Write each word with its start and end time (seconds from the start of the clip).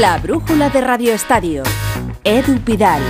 La 0.00 0.16
brújula 0.16 0.70
de 0.70 0.80
Radio 0.80 1.12
Estadio. 1.12 1.64
Edu 2.24 2.58
Pidal. 2.60 3.02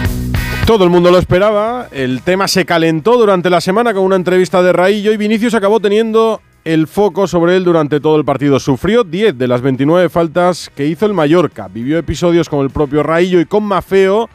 Todo 0.66 0.82
el 0.82 0.90
mundo 0.90 1.12
lo 1.12 1.18
esperaba, 1.18 1.86
el 1.92 2.22
tema 2.22 2.48
se 2.48 2.64
calentó 2.64 3.16
durante 3.16 3.50
la 3.50 3.60
semana 3.60 3.94
con 3.94 4.02
una 4.02 4.16
entrevista 4.16 4.64
de 4.64 4.72
Raillo 4.72 5.12
y 5.12 5.16
Vinicius 5.16 5.54
acabó 5.54 5.78
teniendo 5.78 6.40
el 6.64 6.88
foco 6.88 7.28
sobre 7.28 7.56
él 7.56 7.62
durante 7.62 8.00
todo 8.00 8.16
el 8.16 8.24
partido. 8.24 8.58
Sufrió 8.58 9.04
10 9.04 9.38
de 9.38 9.46
las 9.46 9.60
29 9.60 10.08
faltas 10.08 10.72
que 10.74 10.86
hizo 10.88 11.06
el 11.06 11.14
Mallorca. 11.14 11.68
Vivió 11.68 11.98
episodios 11.98 12.48
con 12.48 12.64
el 12.64 12.70
propio 12.70 13.04
Raillo 13.04 13.38
y 13.38 13.46
con 13.46 13.62
Mafeo 13.62 14.28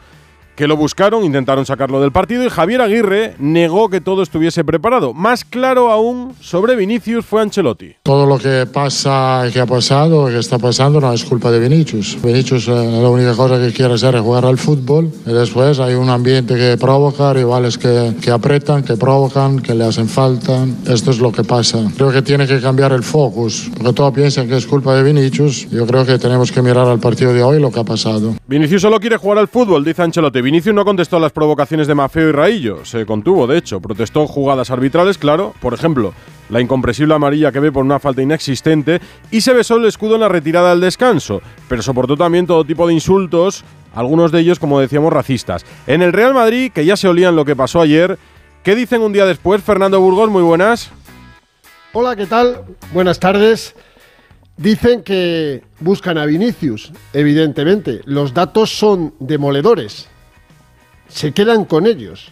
que 0.58 0.66
lo 0.66 0.76
buscaron, 0.76 1.22
intentaron 1.22 1.64
sacarlo 1.64 2.00
del 2.00 2.10
partido 2.10 2.44
y 2.44 2.48
Javier 2.48 2.80
Aguirre 2.80 3.36
negó 3.38 3.88
que 3.88 4.00
todo 4.00 4.24
estuviese 4.24 4.64
preparado. 4.64 5.14
Más 5.14 5.44
claro 5.44 5.92
aún 5.92 6.34
sobre 6.40 6.74
Vinicius 6.74 7.24
fue 7.24 7.42
Ancelotti. 7.42 7.94
Todo 8.02 8.26
lo 8.26 8.38
que 8.38 8.66
pasa 8.66 9.44
que 9.52 9.60
ha 9.60 9.66
pasado 9.66 10.26
que 10.26 10.38
está 10.40 10.58
pasando 10.58 11.00
no 11.00 11.12
es 11.12 11.24
culpa 11.24 11.52
de 11.52 11.60
Vinicius. 11.60 12.18
Vinicius 12.20 12.66
eh, 12.66 12.72
la 12.72 13.08
única 13.08 13.36
cosa 13.36 13.60
que 13.60 13.72
quiere 13.72 13.94
hacer 13.94 14.16
es 14.16 14.20
jugar 14.20 14.46
al 14.46 14.58
fútbol 14.58 15.12
y 15.24 15.32
después 15.32 15.78
hay 15.78 15.94
un 15.94 16.10
ambiente 16.10 16.56
que 16.56 16.76
provoca, 16.76 17.32
rivales 17.32 17.78
que, 17.78 18.16
que 18.20 18.32
apretan, 18.32 18.82
que 18.82 18.96
provocan, 18.96 19.60
que 19.60 19.76
le 19.76 19.84
hacen 19.84 20.08
falta. 20.08 20.66
Esto 20.88 21.12
es 21.12 21.20
lo 21.20 21.30
que 21.30 21.44
pasa. 21.44 21.78
Creo 21.96 22.10
que 22.10 22.22
tiene 22.22 22.48
que 22.48 22.60
cambiar 22.60 22.90
el 22.90 23.04
focus, 23.04 23.70
porque 23.76 23.92
todos 23.92 24.12
piensan 24.12 24.48
que 24.48 24.56
es 24.56 24.66
culpa 24.66 24.96
de 24.96 25.04
Vinicius. 25.04 25.70
Yo 25.70 25.86
creo 25.86 26.04
que 26.04 26.18
tenemos 26.18 26.50
que 26.50 26.62
mirar 26.62 26.88
al 26.88 26.98
partido 26.98 27.32
de 27.32 27.44
hoy 27.44 27.60
lo 27.60 27.70
que 27.70 27.78
ha 27.78 27.84
pasado. 27.84 28.34
Vinicius 28.48 28.82
solo 28.82 28.98
quiere 28.98 29.18
jugar 29.18 29.38
al 29.38 29.46
fútbol, 29.46 29.84
dice 29.84 30.02
Ancelotti. 30.02 30.47
Vinicius 30.48 30.74
no 30.74 30.86
contestó 30.86 31.18
a 31.18 31.20
las 31.20 31.32
provocaciones 31.32 31.86
de 31.86 31.94
Mafeo 31.94 32.30
y 32.30 32.32
Raillo, 32.32 32.82
se 32.86 33.04
contuvo, 33.04 33.46
de 33.46 33.58
hecho, 33.58 33.82
protestó 33.82 34.26
jugadas 34.26 34.70
arbitrales, 34.70 35.18
claro, 35.18 35.52
por 35.60 35.74
ejemplo, 35.74 36.14
la 36.48 36.62
incomprensible 36.62 37.12
amarilla 37.12 37.52
que 37.52 37.60
ve 37.60 37.70
por 37.70 37.84
una 37.84 37.98
falta 37.98 38.22
inexistente 38.22 38.98
y 39.30 39.42
se 39.42 39.52
besó 39.52 39.76
el 39.76 39.84
escudo 39.84 40.14
en 40.14 40.22
la 40.22 40.28
retirada 40.30 40.72
al 40.72 40.80
descanso, 40.80 41.42
pero 41.68 41.82
soportó 41.82 42.16
también 42.16 42.46
todo 42.46 42.64
tipo 42.64 42.86
de 42.86 42.94
insultos, 42.94 43.62
algunos 43.94 44.32
de 44.32 44.40
ellos, 44.40 44.58
como 44.58 44.80
decíamos, 44.80 45.12
racistas. 45.12 45.66
En 45.86 46.00
el 46.00 46.14
Real 46.14 46.32
Madrid, 46.32 46.72
que 46.72 46.86
ya 46.86 46.96
se 46.96 47.08
olían 47.08 47.36
lo 47.36 47.44
que 47.44 47.54
pasó 47.54 47.82
ayer, 47.82 48.18
¿qué 48.62 48.74
dicen 48.74 49.02
un 49.02 49.12
día 49.12 49.26
después? 49.26 49.62
Fernando 49.62 50.00
Burgos, 50.00 50.30
muy 50.30 50.42
buenas. 50.42 50.90
Hola, 51.92 52.16
¿qué 52.16 52.24
tal? 52.24 52.62
Buenas 52.94 53.20
tardes. 53.20 53.76
Dicen 54.56 55.02
que 55.02 55.62
buscan 55.78 56.16
a 56.16 56.24
Vinicius, 56.24 56.90
evidentemente. 57.12 58.00
Los 58.06 58.32
datos 58.32 58.70
son 58.70 59.12
demoledores. 59.20 60.08
Se 61.08 61.32
quedan 61.32 61.64
con 61.64 61.86
ellos. 61.86 62.30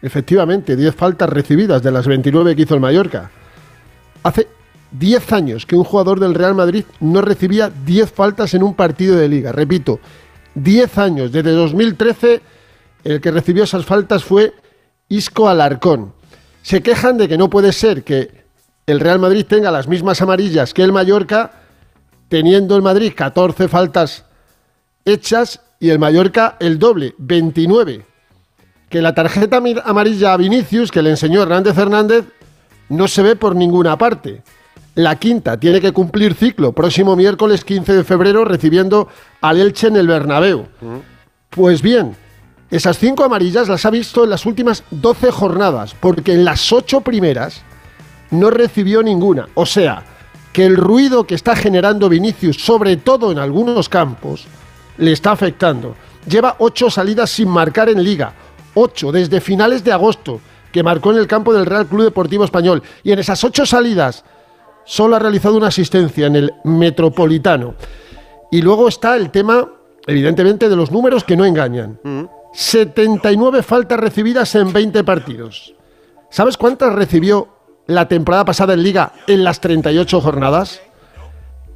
Efectivamente, 0.00 0.76
10 0.76 0.94
faltas 0.94 1.28
recibidas 1.28 1.82
de 1.82 1.90
las 1.90 2.06
29 2.06 2.54
que 2.54 2.62
hizo 2.62 2.74
el 2.74 2.80
Mallorca. 2.80 3.30
Hace 4.22 4.48
10 4.92 5.32
años 5.32 5.66
que 5.66 5.76
un 5.76 5.84
jugador 5.84 6.20
del 6.20 6.34
Real 6.34 6.54
Madrid 6.54 6.84
no 7.00 7.20
recibía 7.20 7.70
10 7.70 8.10
faltas 8.12 8.54
en 8.54 8.62
un 8.62 8.74
partido 8.74 9.16
de 9.16 9.28
liga. 9.28 9.52
Repito, 9.52 10.00
10 10.54 10.98
años. 10.98 11.32
Desde 11.32 11.50
2013 11.50 12.40
el 13.04 13.20
que 13.20 13.30
recibió 13.30 13.64
esas 13.64 13.84
faltas 13.84 14.24
fue 14.24 14.54
Isco 15.08 15.48
Alarcón. 15.48 16.12
Se 16.62 16.82
quejan 16.82 17.16
de 17.16 17.28
que 17.28 17.38
no 17.38 17.48
puede 17.48 17.72
ser 17.72 18.04
que 18.04 18.44
el 18.86 19.00
Real 19.00 19.18
Madrid 19.18 19.46
tenga 19.46 19.70
las 19.70 19.88
mismas 19.88 20.20
amarillas 20.20 20.74
que 20.74 20.82
el 20.82 20.92
Mallorca 20.92 21.52
teniendo 22.28 22.76
el 22.76 22.82
Madrid 22.82 23.12
14 23.16 23.68
faltas 23.68 24.24
hechas 25.04 25.60
y 25.80 25.90
el 25.90 25.98
Mallorca 25.98 26.56
el 26.60 26.78
doble, 26.78 27.14
29. 27.18 28.07
Que 28.88 29.02
la 29.02 29.14
tarjeta 29.14 29.60
amarilla 29.84 30.32
a 30.32 30.36
Vinicius 30.36 30.90
que 30.90 31.02
le 31.02 31.10
enseñó 31.10 31.42
Hernández 31.42 31.76
Hernández 31.76 32.24
no 32.88 33.06
se 33.08 33.22
ve 33.22 33.36
por 33.36 33.54
ninguna 33.54 33.98
parte. 33.98 34.42
La 34.94 35.16
quinta 35.16 35.58
tiene 35.58 35.80
que 35.80 35.92
cumplir 35.92 36.34
ciclo 36.34 36.72
próximo 36.72 37.14
miércoles 37.14 37.64
15 37.64 37.92
de 37.92 38.04
febrero 38.04 38.44
recibiendo 38.44 39.08
al 39.40 39.60
Elche 39.60 39.88
en 39.88 39.96
el 39.96 40.08
Bernabéu. 40.08 40.66
Pues 41.50 41.82
bien, 41.82 42.16
esas 42.70 42.98
cinco 42.98 43.24
amarillas 43.24 43.68
las 43.68 43.86
ha 43.86 43.90
visto 43.90 44.24
en 44.24 44.30
las 44.30 44.44
últimas 44.44 44.84
12 44.90 45.30
jornadas, 45.30 45.94
porque 45.98 46.32
en 46.32 46.44
las 46.44 46.72
ocho 46.72 47.00
primeras 47.02 47.62
no 48.30 48.50
recibió 48.50 49.02
ninguna. 49.02 49.48
O 49.54 49.66
sea, 49.66 50.04
que 50.52 50.66
el 50.66 50.76
ruido 50.76 51.24
que 51.24 51.34
está 51.34 51.54
generando 51.54 52.08
Vinicius, 52.08 52.56
sobre 52.56 52.96
todo 52.96 53.30
en 53.30 53.38
algunos 53.38 53.88
campos, 53.88 54.46
le 54.96 55.12
está 55.12 55.32
afectando. 55.32 55.94
Lleva 56.28 56.56
ocho 56.58 56.90
salidas 56.90 57.30
sin 57.30 57.48
marcar 57.48 57.88
en 57.88 58.02
liga, 58.02 58.34
ocho 58.78 59.12
desde 59.12 59.40
finales 59.40 59.84
de 59.84 59.92
agosto, 59.92 60.40
que 60.72 60.82
marcó 60.82 61.10
en 61.12 61.18
el 61.18 61.26
campo 61.26 61.52
del 61.52 61.66
Real 61.66 61.86
Club 61.86 62.04
Deportivo 62.04 62.44
Español. 62.44 62.82
Y 63.02 63.12
en 63.12 63.18
esas 63.18 63.42
ocho 63.44 63.66
salidas 63.66 64.24
solo 64.84 65.16
ha 65.16 65.18
realizado 65.18 65.56
una 65.56 65.68
asistencia 65.68 66.26
en 66.26 66.36
el 66.36 66.52
Metropolitano. 66.64 67.74
Y 68.50 68.62
luego 68.62 68.88
está 68.88 69.16
el 69.16 69.30
tema, 69.30 69.68
evidentemente, 70.06 70.68
de 70.68 70.76
los 70.76 70.90
números 70.90 71.24
que 71.24 71.36
no 71.36 71.44
engañan. 71.44 71.98
79 72.52 73.62
faltas 73.62 74.00
recibidas 74.00 74.54
en 74.54 74.72
20 74.72 75.04
partidos. 75.04 75.74
¿Sabes 76.30 76.56
cuántas 76.56 76.94
recibió 76.94 77.48
la 77.86 78.08
temporada 78.08 78.44
pasada 78.44 78.74
en 78.74 78.82
Liga 78.82 79.12
en 79.26 79.44
las 79.44 79.60
38 79.60 80.20
jornadas? 80.20 80.80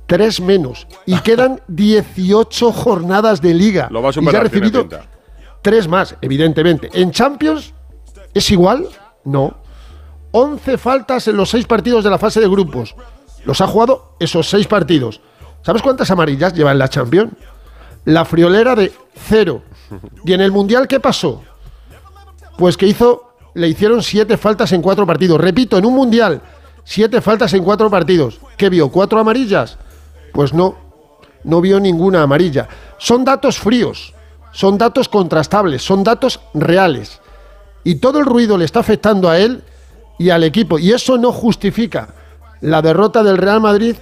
Tres 0.06 0.40
menos. 0.40 0.86
Y 1.06 1.18
quedan 1.22 1.60
18 1.68 2.72
jornadas 2.72 3.40
de 3.40 3.54
Liga. 3.54 3.88
Lo 3.90 4.02
va 4.02 4.08
a 4.08 4.12
y 4.12 4.14
ya 4.14 4.20
superar, 4.20 4.40
ha 4.40 4.44
recibido. 4.44 4.88
Tres 5.62 5.88
más, 5.88 6.16
evidentemente. 6.20 6.90
¿En 6.92 7.10
Champions 7.12 7.72
es 8.34 8.50
igual? 8.50 8.88
No. 9.24 9.56
11 10.32 10.78
faltas 10.78 11.28
en 11.28 11.36
los 11.36 11.50
seis 11.50 11.66
partidos 11.66 12.04
de 12.04 12.10
la 12.10 12.18
fase 12.18 12.40
de 12.40 12.48
grupos. 12.48 12.94
Los 13.44 13.60
ha 13.60 13.66
jugado 13.66 14.16
esos 14.18 14.48
seis 14.48 14.66
partidos. 14.66 15.20
¿Sabes 15.62 15.82
cuántas 15.82 16.10
amarillas 16.10 16.54
lleva 16.54 16.72
en 16.72 16.78
la 16.78 16.88
Champions? 16.88 17.32
La 18.04 18.24
friolera 18.24 18.74
de 18.74 18.92
cero. 19.14 19.62
¿Y 20.24 20.32
en 20.32 20.40
el 20.40 20.50
Mundial 20.50 20.88
qué 20.88 21.00
pasó? 21.00 21.42
Pues 22.56 22.76
que 22.76 22.86
hizo, 22.86 23.34
le 23.54 23.68
hicieron 23.68 24.02
siete 24.02 24.36
faltas 24.36 24.72
en 24.72 24.82
cuatro 24.82 25.06
partidos. 25.06 25.40
Repito, 25.40 25.78
en 25.78 25.86
un 25.86 25.94
Mundial, 25.94 26.40
siete 26.84 27.20
faltas 27.20 27.52
en 27.54 27.62
cuatro 27.62 27.90
partidos. 27.90 28.40
¿Qué 28.56 28.68
vio? 28.68 28.90
¿Cuatro 28.90 29.20
amarillas? 29.20 29.78
Pues 30.32 30.52
no, 30.52 30.76
no 31.44 31.60
vio 31.60 31.78
ninguna 31.78 32.22
amarilla. 32.22 32.68
Son 32.98 33.24
datos 33.24 33.58
fríos, 33.58 34.14
son 34.52 34.78
datos 34.78 35.08
contrastables, 35.08 35.82
son 35.82 36.04
datos 36.04 36.40
reales. 36.54 37.20
Y 37.84 37.96
todo 37.96 38.20
el 38.20 38.26
ruido 38.26 38.56
le 38.56 38.64
está 38.64 38.80
afectando 38.80 39.28
a 39.28 39.38
él 39.38 39.64
y 40.18 40.30
al 40.30 40.44
equipo. 40.44 40.78
Y 40.78 40.92
eso 40.92 41.18
no 41.18 41.32
justifica 41.32 42.08
la 42.60 42.80
derrota 42.80 43.22
del 43.22 43.38
Real 43.38 43.60
Madrid 43.60 43.96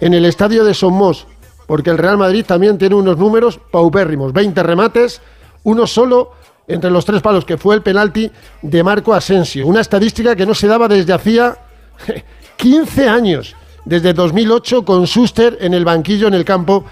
en 0.00 0.14
el 0.14 0.24
estadio 0.24 0.64
de 0.64 0.74
Somos, 0.74 1.26
porque 1.66 1.90
el 1.90 1.98
Real 1.98 2.18
Madrid 2.18 2.44
también 2.46 2.78
tiene 2.78 2.94
unos 2.94 3.18
números 3.18 3.58
paupérrimos, 3.70 4.32
20 4.32 4.62
remates, 4.62 5.20
uno 5.64 5.86
solo 5.86 6.32
entre 6.68 6.90
los 6.90 7.04
tres 7.04 7.22
palos, 7.22 7.44
que 7.44 7.58
fue 7.58 7.74
el 7.74 7.82
penalti 7.82 8.30
de 8.62 8.82
Marco 8.82 9.12
Asensio, 9.12 9.66
una 9.66 9.80
estadística 9.80 10.36
que 10.36 10.46
no 10.46 10.54
se 10.54 10.66
daba 10.66 10.88
desde 10.88 11.12
hacía 11.12 11.58
15 12.56 13.08
años, 13.08 13.54
desde 13.84 14.14
2008 14.14 14.84
con 14.84 15.06
Schuster 15.06 15.58
en 15.60 15.74
el 15.74 15.84
banquillo 15.84 16.28
en 16.28 16.34
el 16.34 16.44
campo 16.44 16.84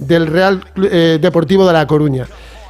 del 0.00 0.26
Real 0.26 0.64
eh, 0.82 1.18
Deportivo 1.20 1.66
de 1.66 1.72
La 1.72 1.86
Coruña. 1.86 2.26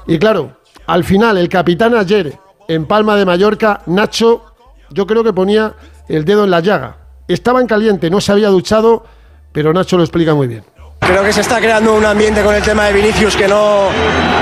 Y 0.07 0.19
claro, 0.19 0.57
al 0.87 1.05
final 1.05 1.39
el 1.39 1.49
capitán 1.49 1.95
ayer 1.95 2.35
en 2.69 2.87
Palma 2.87 3.17
de 3.17 3.25
Mallorca, 3.25 3.81
Nacho, 3.87 4.45
yo 4.91 5.07
creo 5.07 5.25
que 5.25 5.33
ponía 5.33 5.75
el 6.09 6.25
dedo 6.25 6.45
en 6.45 6.51
la 6.51 6.61
llaga. 6.61 6.97
Estaba 7.29 7.61
en 7.61 7.67
caliente, 7.67 8.11
no 8.11 8.21
se 8.21 8.33
había 8.33 8.49
duchado, 8.49 9.05
pero 9.53 9.73
Nacho 9.73 9.97
lo 9.97 10.03
explica 10.03 10.35
muy 10.35 10.49
bien. 10.49 10.65
Creo 11.01 11.25
que 11.25 11.33
se 11.33 11.41
está 11.41 11.59
creando 11.59 11.95
un 11.95 12.05
ambiente 12.05 12.43
con 12.43 12.55
el 12.55 12.63
tema 12.63 12.85
de 12.85 12.93
Vinicius 12.93 13.35
que 13.35 13.49
no, 13.49 13.89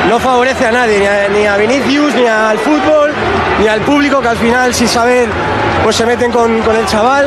no 0.09 0.19
favorece 0.19 0.67
a 0.67 0.73
nadie, 0.73 0.99
ni 0.99 1.07
a, 1.07 1.29
ni 1.29 1.47
a 1.47 1.57
Vinicius, 1.57 2.15
ni 2.15 2.27
al 2.27 2.59
fútbol, 2.59 3.13
ni 3.61 3.69
al 3.69 3.81
público, 3.83 4.21
que 4.21 4.29
al 4.29 4.37
final, 4.37 4.75
sin 4.75 4.89
saber, 4.89 5.29
pues 5.85 5.97
se 5.97 6.05
meten 6.05 6.33
con, 6.33 6.61
con 6.61 6.75
el 6.77 6.85
chaval. 6.87 7.27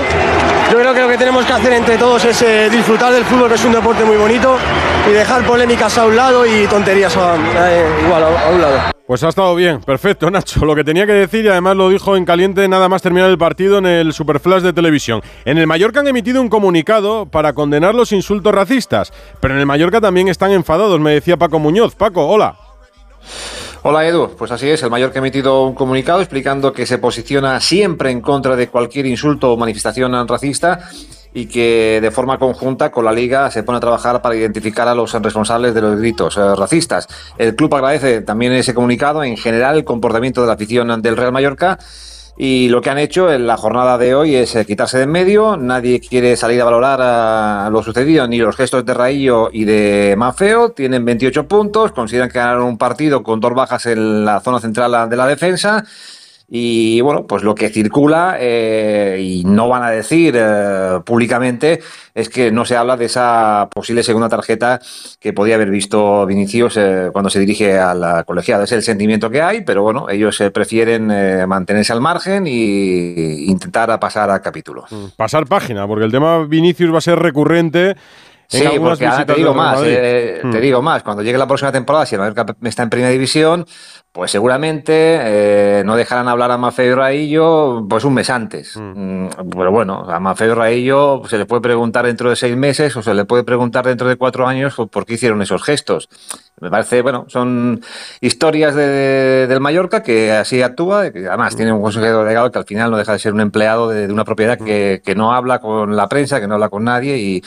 Yo 0.71 0.77
creo 0.79 0.93
que 0.93 1.01
lo 1.01 1.09
que 1.09 1.17
tenemos 1.17 1.45
que 1.45 1.51
hacer 1.51 1.73
entre 1.73 1.97
todos 1.97 2.23
es 2.23 2.41
eh, 2.43 2.69
disfrutar 2.69 3.11
del 3.11 3.25
fútbol, 3.25 3.49
que 3.49 3.55
es 3.55 3.65
un 3.65 3.73
deporte 3.73 4.05
muy 4.05 4.15
bonito, 4.15 4.57
y 5.05 5.11
dejar 5.11 5.45
polémicas 5.45 5.97
a 5.97 6.05
un 6.05 6.15
lado 6.15 6.45
y 6.45 6.65
tonterías 6.65 7.13
igual 7.13 8.23
a, 8.23 8.47
a 8.47 8.49
un 8.51 8.61
lado. 8.61 8.79
Pues 9.05 9.21
ha 9.25 9.27
estado 9.27 9.53
bien, 9.53 9.81
perfecto 9.81 10.31
Nacho. 10.31 10.63
Lo 10.63 10.73
que 10.73 10.85
tenía 10.85 11.05
que 11.05 11.11
decir 11.11 11.43
y 11.43 11.49
además 11.49 11.75
lo 11.75 11.89
dijo 11.89 12.15
en 12.15 12.23
caliente 12.23 12.65
nada 12.69 12.87
más 12.87 13.01
terminar 13.01 13.29
el 13.29 13.37
partido 13.37 13.79
en 13.79 13.85
el 13.85 14.13
Superflash 14.13 14.61
de 14.61 14.71
televisión. 14.71 15.21
En 15.43 15.57
el 15.57 15.67
Mallorca 15.67 15.99
han 15.99 16.07
emitido 16.07 16.41
un 16.41 16.47
comunicado 16.47 17.25
para 17.25 17.51
condenar 17.51 17.93
los 17.93 18.13
insultos 18.13 18.55
racistas, 18.55 19.11
pero 19.41 19.53
en 19.53 19.59
el 19.59 19.65
Mallorca 19.65 19.99
también 19.99 20.29
están 20.29 20.51
enfadados, 20.51 21.01
me 21.01 21.11
decía 21.11 21.35
Paco 21.35 21.59
Muñoz. 21.59 21.95
Paco, 21.95 22.25
hola. 22.25 22.55
Hola 23.83 24.07
Edu, 24.07 24.35
pues 24.37 24.51
así 24.51 24.69
es, 24.69 24.83
el 24.83 24.91
Mallorca 24.91 25.17
ha 25.17 25.23
emitido 25.23 25.63
un 25.63 25.73
comunicado 25.73 26.19
explicando 26.21 26.71
que 26.71 26.85
se 26.85 26.99
posiciona 26.99 27.59
siempre 27.59 28.11
en 28.11 28.21
contra 28.21 28.55
de 28.55 28.67
cualquier 28.67 29.07
insulto 29.07 29.51
o 29.51 29.57
manifestación 29.57 30.27
racista 30.27 30.87
y 31.33 31.47
que 31.47 31.97
de 31.99 32.11
forma 32.11 32.37
conjunta 32.37 32.91
con 32.91 33.05
la 33.05 33.11
liga 33.11 33.49
se 33.49 33.63
pone 33.63 33.77
a 33.77 33.81
trabajar 33.81 34.21
para 34.21 34.35
identificar 34.35 34.87
a 34.87 34.93
los 34.93 35.11
responsables 35.13 35.73
de 35.73 35.81
los 35.81 35.97
gritos 35.97 36.37
eh, 36.37 36.55
racistas. 36.55 37.07
El 37.39 37.55
club 37.55 37.73
agradece 37.73 38.21
también 38.21 38.53
ese 38.53 38.75
comunicado, 38.75 39.23
en 39.23 39.35
general 39.35 39.77
el 39.77 39.83
comportamiento 39.83 40.41
de 40.41 40.47
la 40.47 40.53
afición 40.53 41.01
del 41.01 41.17
Real 41.17 41.31
Mallorca 41.31 41.79
Y 42.37 42.69
lo 42.69 42.81
que 42.81 42.89
han 42.89 42.97
hecho 42.97 43.31
en 43.31 43.45
la 43.45 43.57
jornada 43.57 43.97
de 43.97 44.15
hoy 44.15 44.35
es 44.35 44.55
eh, 44.55 44.65
quitarse 44.65 44.97
de 44.97 45.03
en 45.03 45.11
medio. 45.11 45.57
Nadie 45.57 45.99
quiere 45.99 46.35
salir 46.35 46.61
a 46.61 46.65
valorar 46.65 46.99
a 47.01 47.69
lo 47.69 47.83
sucedido, 47.83 48.27
ni 48.27 48.37
los 48.37 48.55
gestos 48.55 48.85
de 48.85 48.93
Raillo 48.93 49.49
y 49.51 49.65
de 49.65 50.15
Mafeo. 50.17 50.71
Tienen 50.71 51.05
28 51.05 51.47
puntos, 51.47 51.91
consideran 51.91 52.29
que 52.29 52.39
ganaron 52.39 52.63
un 52.63 52.77
partido 52.77 53.21
con 53.21 53.39
dos 53.39 53.53
bajas 53.53 53.85
en 53.85 54.25
la 54.25 54.39
zona 54.39 54.59
central 54.59 55.09
de 55.09 55.15
la 55.17 55.27
defensa 55.27 55.83
y 56.53 56.99
bueno, 56.99 57.25
pues 57.25 57.43
lo 57.43 57.55
que 57.55 57.69
circula 57.69 58.35
eh, 58.37 59.17
y 59.21 59.45
no 59.45 59.69
van 59.69 59.83
a 59.83 59.89
decir 59.89 60.35
eh, 60.37 60.99
públicamente 61.05 61.79
es 62.13 62.27
que 62.27 62.51
no 62.51 62.65
se 62.65 62.75
habla 62.75 62.97
de 62.97 63.05
esa 63.05 63.69
posible 63.73 64.03
segunda 64.03 64.27
tarjeta 64.27 64.81
que 65.21 65.31
podía 65.31 65.55
haber 65.55 65.69
visto 65.69 66.25
Vinicius 66.25 66.75
eh, 66.75 67.09
cuando 67.13 67.29
se 67.29 67.39
dirige 67.39 67.79
a 67.79 67.93
la 67.93 68.25
colegiada. 68.25 68.65
Es 68.65 68.73
el 68.73 68.83
sentimiento 68.83 69.29
que 69.29 69.41
hay, 69.41 69.61
pero 69.61 69.81
bueno, 69.81 70.09
ellos 70.09 70.43
prefieren 70.53 71.07
mantenerse 71.47 71.93
al 71.93 72.01
margen 72.01 72.45
e 72.45 73.45
intentar 73.47 73.97
pasar 73.97 74.29
a 74.29 74.41
capítulo. 74.41 74.83
Mm, 74.89 75.05
pasar 75.15 75.45
página, 75.45 75.87
porque 75.87 76.03
el 76.03 76.11
tema 76.11 76.43
Vinicius 76.43 76.93
va 76.93 76.97
a 76.97 77.01
ser 77.01 77.17
recurrente. 77.17 77.95
Sí, 78.51 78.67
porque 78.79 79.09
te 79.25 79.33
digo 79.35 79.53
más, 79.53 79.81
te 79.81 80.41
mm. 80.43 80.51
digo 80.59 80.81
más, 80.81 81.03
cuando 81.03 81.23
llegue 81.23 81.37
la 81.37 81.47
próxima 81.47 81.71
temporada, 81.71 82.05
si 82.05 82.15
el 82.15 82.21
Mallorca 82.21 82.45
está 82.63 82.83
en 82.83 82.89
primera 82.89 83.09
división, 83.09 83.65
pues 84.11 84.29
seguramente 84.29 84.91
eh, 84.93 85.83
no 85.85 85.95
dejarán 85.95 86.27
hablar 86.27 86.51
a 86.51 86.57
Mafeo 86.57 86.97
Raillo 86.97 87.85
pues 87.89 88.03
un 88.03 88.13
mes 88.13 88.29
antes. 88.29 88.75
Mm. 88.75 89.23
mm 89.23 89.29
pero 89.51 89.71
bueno, 89.71 90.05
a 90.09 90.19
Mafeo 90.19 90.53
Raillo 90.53 91.21
se 91.29 91.37
le 91.37 91.45
puede 91.45 91.61
preguntar 91.61 92.05
dentro 92.05 92.29
de 92.29 92.35
seis 92.35 92.57
meses 92.57 92.95
o 92.97 93.01
se 93.01 93.13
le 93.13 93.23
puede 93.23 93.45
preguntar 93.45 93.85
dentro 93.85 94.09
de 94.09 94.17
cuatro 94.17 94.45
años 94.45 94.75
por 94.91 95.05
qué 95.05 95.13
hicieron 95.13 95.41
esos 95.41 95.63
gestos. 95.63 96.09
Me 96.59 96.69
parece, 96.69 97.01
bueno, 97.01 97.25
son 97.29 97.81
historias 98.19 98.75
de, 98.75 99.47
del 99.47 99.61
Mallorca 99.61 100.03
que 100.03 100.33
así 100.33 100.61
actúa, 100.61 101.11
que 101.11 101.27
además 101.27 101.55
tiene 101.55 101.71
un 101.71 101.81
consejero 101.81 102.23
delegado 102.23 102.51
que 102.51 102.59
al 102.59 102.65
final 102.65 102.91
no 102.91 102.97
deja 102.97 103.13
de 103.13 103.19
ser 103.19 103.33
un 103.33 103.39
empleado 103.39 103.87
de, 103.87 104.07
de 104.07 104.13
una 104.13 104.25
propiedad 104.25 104.57
que, 104.57 105.01
que 105.05 105.15
no 105.15 105.31
habla 105.31 105.59
con 105.59 105.95
la 105.95 106.09
prensa, 106.09 106.41
que 106.41 106.47
no 106.47 106.55
habla 106.55 106.67
con 106.67 106.83
nadie 106.83 107.17
y 107.17 107.43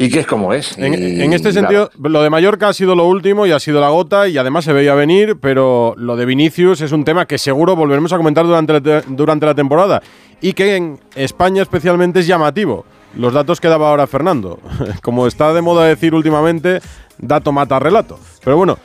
y 0.00 0.10
que 0.10 0.20
es 0.20 0.26
como 0.28 0.54
es. 0.54 0.78
En, 0.78 1.32
este 1.32 1.52
sentido, 1.52 1.90
lo 2.00 2.22
de 2.22 2.30
Mallorca 2.30 2.68
ha 2.68 2.72
sido 2.72 2.94
lo 2.94 3.06
último 3.08 3.46
y 3.46 3.50
ha 3.50 3.58
sido 3.58 3.80
la 3.80 3.88
gota 3.88 4.28
y 4.28 4.38
además 4.38 4.64
se 4.64 4.72
veía 4.72 4.94
venir, 4.94 5.36
pero 5.40 5.94
lo 5.98 6.14
de 6.14 6.24
Vinicius 6.24 6.80
es 6.82 6.92
un 6.92 7.04
tema 7.04 7.26
que 7.26 7.36
seguro 7.36 7.74
volveremos 7.74 8.12
a 8.12 8.16
comentar 8.16 8.46
durante 8.46 8.80
la, 8.80 9.02
durante 9.08 9.44
la 9.44 9.56
temporada 9.56 10.00
y 10.40 10.52
que 10.52 10.76
en 10.76 11.00
España 11.16 11.62
especialmente 11.62 12.20
es 12.20 12.28
llamativo. 12.28 12.84
Los 13.16 13.32
datos 13.32 13.60
que 13.60 13.66
daba 13.66 13.90
ahora 13.90 14.06
Fernando. 14.06 14.60
Como 15.02 15.26
está 15.26 15.52
de 15.52 15.62
moda 15.62 15.86
decir 15.86 16.14
últimamente, 16.14 16.80
dato 17.18 17.50
mata 17.50 17.80
relato. 17.80 18.20
Pero 18.44 18.56
bueno, 18.56 18.78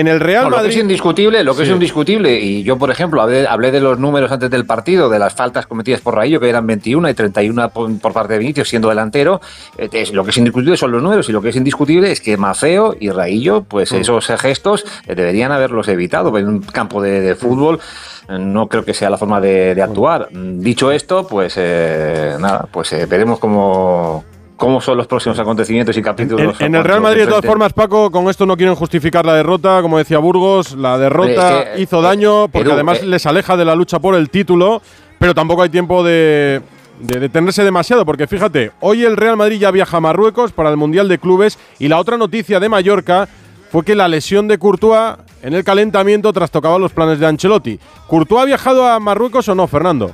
en 0.00 0.08
el 0.08 0.20
Real 0.20 0.44
Madrid. 0.44 0.56
Lo 0.56 0.62
que 0.62 0.68
es 0.68 0.76
indiscutible, 0.76 1.44
lo 1.44 1.56
que 1.56 1.62
es 1.62 1.68
indiscutible, 1.70 2.38
y 2.38 2.62
yo, 2.62 2.76
por 2.76 2.90
ejemplo, 2.90 3.22
hablé, 3.22 3.70
de 3.70 3.80
los 3.80 3.98
números 3.98 4.30
antes 4.30 4.50
del 4.50 4.66
partido, 4.66 5.08
de 5.08 5.18
las 5.18 5.34
faltas 5.34 5.66
cometidas 5.66 6.02
por 6.02 6.14
Raillo, 6.14 6.38
que 6.38 6.48
eran 6.48 6.66
21 6.66 7.08
y 7.08 7.14
31 7.14 7.70
por, 7.70 8.12
parte 8.12 8.34
de 8.34 8.38
Vinicius, 8.40 8.68
siendo 8.68 8.90
delantero. 8.90 9.40
Eh, 9.78 9.88
lo 10.12 10.24
que 10.24 10.30
es 10.30 10.36
indiscutible 10.36 10.76
son 10.76 10.92
los 10.92 11.02
números, 11.02 11.28
y 11.28 11.32
lo 11.32 11.40
que 11.40 11.48
es 11.48 11.56
indiscutible 11.56 12.12
es 12.12 12.20
que 12.20 12.36
Mafeo 12.36 12.94
y 12.98 13.10
Raillo, 13.10 13.62
pues 13.62 13.92
mm. 13.92 13.96
esos 13.96 14.26
gestos 14.38 14.84
eh, 15.06 15.14
deberían 15.14 15.50
haberlos 15.50 15.88
evitado 15.88 16.36
en 16.36 16.48
un 16.48 16.60
campo 16.60 17.00
de, 17.00 17.34
fútbol 17.34 17.80
eh, 18.28 18.38
no 18.38 18.68
creo 18.68 18.84
que 18.84 18.92
sea 18.92 19.08
la 19.08 19.16
forma 19.16 19.40
de, 19.40 19.80
actuar. 19.82 20.28
Dicho 20.30 20.92
esto, 20.92 21.26
pues 21.26 21.56
nada, 21.56 22.66
pues 22.70 22.90
veremos 23.08 23.38
cómo, 23.38 24.24
cómo 24.56 24.80
son 24.80 24.96
los 24.96 25.06
próximos 25.06 25.38
acontecimientos 25.38 25.96
y 25.96 26.02
capítulos. 26.02 26.60
En, 26.60 26.74
el 26.74 26.84
Real 26.84 27.00
Madrid, 27.00 27.22
de 27.22 27.26
todas 27.26 27.44
formas, 27.44 27.72
Paco, 27.72 28.10
con 28.10 28.28
esto 28.28 28.46
no 28.46 28.56
quieren 28.56 28.74
justificar 28.74 29.24
la 29.24 29.34
derrota, 29.34 29.82
como 29.82 29.98
decía 29.98 30.18
Burgos, 30.18 30.74
la 30.76 30.98
derrota 30.98 31.76
hizo 31.76 32.00
daño 32.00 32.48
porque 32.48 32.72
además 32.72 33.00
eh, 33.02 33.06
les 33.06 33.26
aleja 33.26 33.56
de 33.56 33.64
la 33.64 33.74
lucha 33.74 33.98
por 33.98 34.14
el 34.14 34.30
título, 34.30 34.80
pero 35.18 35.34
tampoco 35.34 35.62
hay 35.62 35.68
tiempo 35.68 36.02
de, 36.02 36.62
detenerse 36.98 37.64
demasiado, 37.64 38.06
porque 38.06 38.26
fíjate, 38.26 38.72
hoy 38.80 39.04
el 39.04 39.16
Real 39.16 39.36
Madrid 39.36 39.58
ya 39.58 39.70
viaja 39.70 39.98
a 39.98 40.00
Marruecos 40.00 40.52
para 40.52 40.70
el 40.70 40.76
Mundial 40.76 41.08
de 41.08 41.18
Clubes 41.18 41.58
y 41.78 41.88
la 41.88 41.98
otra 41.98 42.16
noticia 42.16 42.58
de 42.58 42.68
Mallorca 42.68 43.28
fue 43.70 43.84
que 43.84 43.94
la 43.94 44.08
lesión 44.08 44.48
de 44.48 44.58
Courtois 44.58 45.16
en 45.42 45.52
el 45.52 45.64
calentamiento 45.64 46.32
trastocaba 46.32 46.78
los 46.78 46.92
planes 46.92 47.18
de 47.18 47.26
Ancelotti. 47.26 47.78
¿Courtois 48.06 48.42
ha 48.42 48.46
viajado 48.46 48.86
a 48.86 48.98
Marruecos 49.00 49.48
o 49.48 49.54
no, 49.54 49.66
Fernando? 49.66 50.12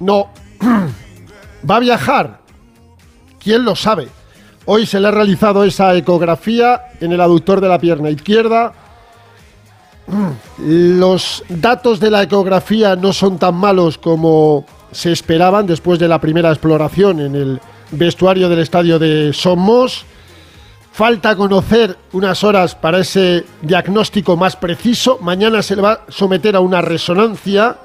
No. 0.00 0.30
Va 1.68 1.76
a 1.76 1.80
viajar 1.80 2.47
¿Quién 3.48 3.64
lo 3.64 3.74
sabe? 3.74 4.08
Hoy 4.66 4.84
se 4.84 5.00
le 5.00 5.08
ha 5.08 5.10
realizado 5.10 5.64
esa 5.64 5.96
ecografía 5.96 6.82
en 7.00 7.12
el 7.12 7.20
aductor 7.22 7.62
de 7.62 7.68
la 7.70 7.78
pierna 7.78 8.10
izquierda. 8.10 8.74
Los 10.58 11.42
datos 11.48 11.98
de 11.98 12.10
la 12.10 12.24
ecografía 12.24 12.94
no 12.94 13.14
son 13.14 13.38
tan 13.38 13.54
malos 13.54 13.96
como 13.96 14.66
se 14.92 15.12
esperaban 15.12 15.66
después 15.66 15.98
de 15.98 16.08
la 16.08 16.20
primera 16.20 16.50
exploración 16.50 17.20
en 17.20 17.34
el 17.34 17.60
vestuario 17.92 18.50
del 18.50 18.58
estadio 18.58 18.98
de 18.98 19.32
Somos. 19.32 20.04
Falta 20.92 21.34
conocer 21.34 21.96
unas 22.12 22.44
horas 22.44 22.74
para 22.74 22.98
ese 22.98 23.46
diagnóstico 23.62 24.36
más 24.36 24.56
preciso. 24.56 25.20
Mañana 25.22 25.62
se 25.62 25.74
le 25.74 25.80
va 25.80 25.92
a 25.92 26.00
someter 26.10 26.54
a 26.54 26.60
una 26.60 26.82
resonancia 26.82 27.78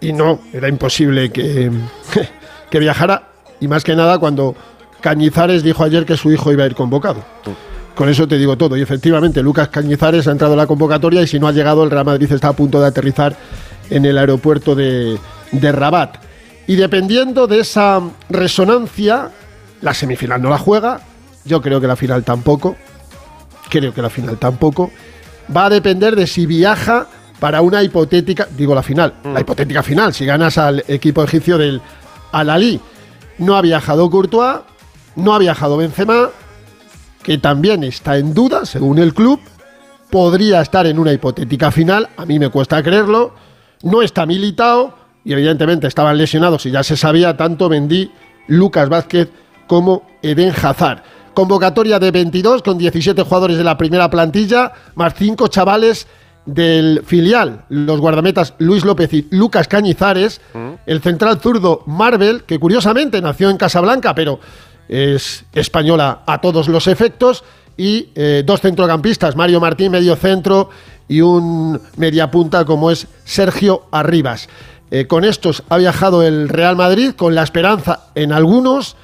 y 0.00 0.12
no, 0.12 0.40
era 0.52 0.68
imposible 0.68 1.30
que, 1.30 1.70
que 2.70 2.78
viajara 2.80 3.33
y 3.64 3.68
más 3.68 3.82
que 3.82 3.96
nada 3.96 4.18
cuando 4.18 4.54
Cañizares 5.00 5.62
dijo 5.62 5.84
ayer 5.84 6.04
que 6.04 6.18
su 6.18 6.30
hijo 6.30 6.52
iba 6.52 6.64
a 6.64 6.66
ir 6.66 6.74
convocado. 6.74 7.24
Con 7.94 8.10
eso 8.10 8.28
te 8.28 8.36
digo 8.36 8.58
todo. 8.58 8.76
Y 8.76 8.82
efectivamente, 8.82 9.42
Lucas 9.42 9.68
Cañizares 9.68 10.28
ha 10.28 10.32
entrado 10.32 10.52
en 10.52 10.58
la 10.58 10.66
convocatoria 10.66 11.22
y 11.22 11.26
si 11.26 11.40
no 11.40 11.48
ha 11.48 11.52
llegado, 11.52 11.82
el 11.82 11.90
Real 11.90 12.04
Madrid 12.04 12.30
está 12.30 12.48
a 12.48 12.52
punto 12.52 12.78
de 12.78 12.88
aterrizar 12.88 13.34
en 13.88 14.04
el 14.04 14.18
aeropuerto 14.18 14.74
de, 14.74 15.18
de 15.50 15.72
Rabat. 15.72 16.16
Y 16.66 16.76
dependiendo 16.76 17.46
de 17.46 17.60
esa 17.60 18.02
resonancia, 18.28 19.30
la 19.80 19.94
semifinal 19.94 20.42
no 20.42 20.50
la 20.50 20.58
juega, 20.58 21.00
yo 21.46 21.62
creo 21.62 21.80
que 21.80 21.86
la 21.86 21.96
final 21.96 22.22
tampoco, 22.22 22.76
creo 23.70 23.94
que 23.94 24.02
la 24.02 24.10
final 24.10 24.36
tampoco, 24.36 24.90
va 25.54 25.66
a 25.66 25.70
depender 25.70 26.16
de 26.16 26.26
si 26.26 26.44
viaja 26.44 27.06
para 27.40 27.62
una 27.62 27.82
hipotética, 27.82 28.46
digo 28.56 28.74
la 28.74 28.82
final, 28.82 29.14
la 29.24 29.30
mm. 29.30 29.38
hipotética 29.38 29.82
final, 29.82 30.12
si 30.12 30.26
ganas 30.26 30.58
al 30.58 30.84
equipo 30.86 31.24
egipcio 31.24 31.56
del 31.56 31.80
Al-Ali 32.32 32.80
no 33.38 33.56
ha 33.56 33.62
viajado 33.62 34.10
Courtois, 34.10 34.60
no 35.16 35.34
ha 35.34 35.38
viajado 35.38 35.76
Benzema, 35.76 36.30
que 37.22 37.38
también 37.38 37.84
está 37.84 38.18
en 38.18 38.34
duda, 38.34 38.66
según 38.66 38.98
el 38.98 39.14
club. 39.14 39.40
Podría 40.10 40.60
estar 40.60 40.86
en 40.86 40.98
una 40.98 41.12
hipotética 41.12 41.70
final, 41.70 42.08
a 42.16 42.24
mí 42.24 42.38
me 42.38 42.50
cuesta 42.50 42.82
creerlo. 42.82 43.34
No 43.82 44.02
está 44.02 44.26
militado 44.26 44.94
y 45.24 45.32
evidentemente 45.32 45.86
estaban 45.86 46.16
lesionados 46.18 46.66
y 46.66 46.70
ya 46.70 46.82
se 46.82 46.96
sabía 46.96 47.36
tanto 47.36 47.68
Mendy, 47.68 48.12
Lucas 48.46 48.88
Vázquez 48.88 49.30
como 49.66 50.06
Eden 50.22 50.52
Hazard. 50.62 51.02
Convocatoria 51.32 51.98
de 51.98 52.10
22 52.10 52.62
con 52.62 52.78
17 52.78 53.22
jugadores 53.22 53.56
de 53.56 53.64
la 53.64 53.76
primera 53.76 54.08
plantilla, 54.08 54.72
más 54.94 55.14
5 55.14 55.48
chavales 55.48 56.06
del 56.46 57.02
filial, 57.06 57.64
los 57.68 58.00
guardametas 58.00 58.54
Luis 58.58 58.84
López 58.84 59.12
y 59.12 59.26
Lucas 59.30 59.68
Cañizares, 59.68 60.40
mm. 60.52 60.72
el 60.86 61.00
central 61.00 61.40
zurdo 61.40 61.82
Marvel, 61.86 62.44
que 62.44 62.58
curiosamente 62.58 63.20
nació 63.20 63.50
en 63.50 63.56
Casablanca, 63.56 64.14
pero 64.14 64.40
es 64.88 65.44
española 65.54 66.22
a 66.26 66.40
todos 66.40 66.68
los 66.68 66.86
efectos, 66.86 67.44
y 67.76 68.10
eh, 68.14 68.42
dos 68.44 68.60
centrocampistas, 68.60 69.36
Mario 69.36 69.60
Martín, 69.60 69.92
medio 69.92 70.16
centro, 70.16 70.70
y 71.08 71.20
un 71.20 71.80
mediapunta 71.96 72.64
como 72.64 72.90
es 72.90 73.06
Sergio 73.24 73.86
Arribas. 73.90 74.48
Eh, 74.90 75.06
con 75.06 75.24
estos 75.24 75.62
ha 75.68 75.78
viajado 75.78 76.22
el 76.22 76.48
Real 76.48 76.76
Madrid 76.76 77.12
con 77.16 77.34
la 77.34 77.42
esperanza 77.42 78.06
en 78.14 78.32
algunos 78.32 78.96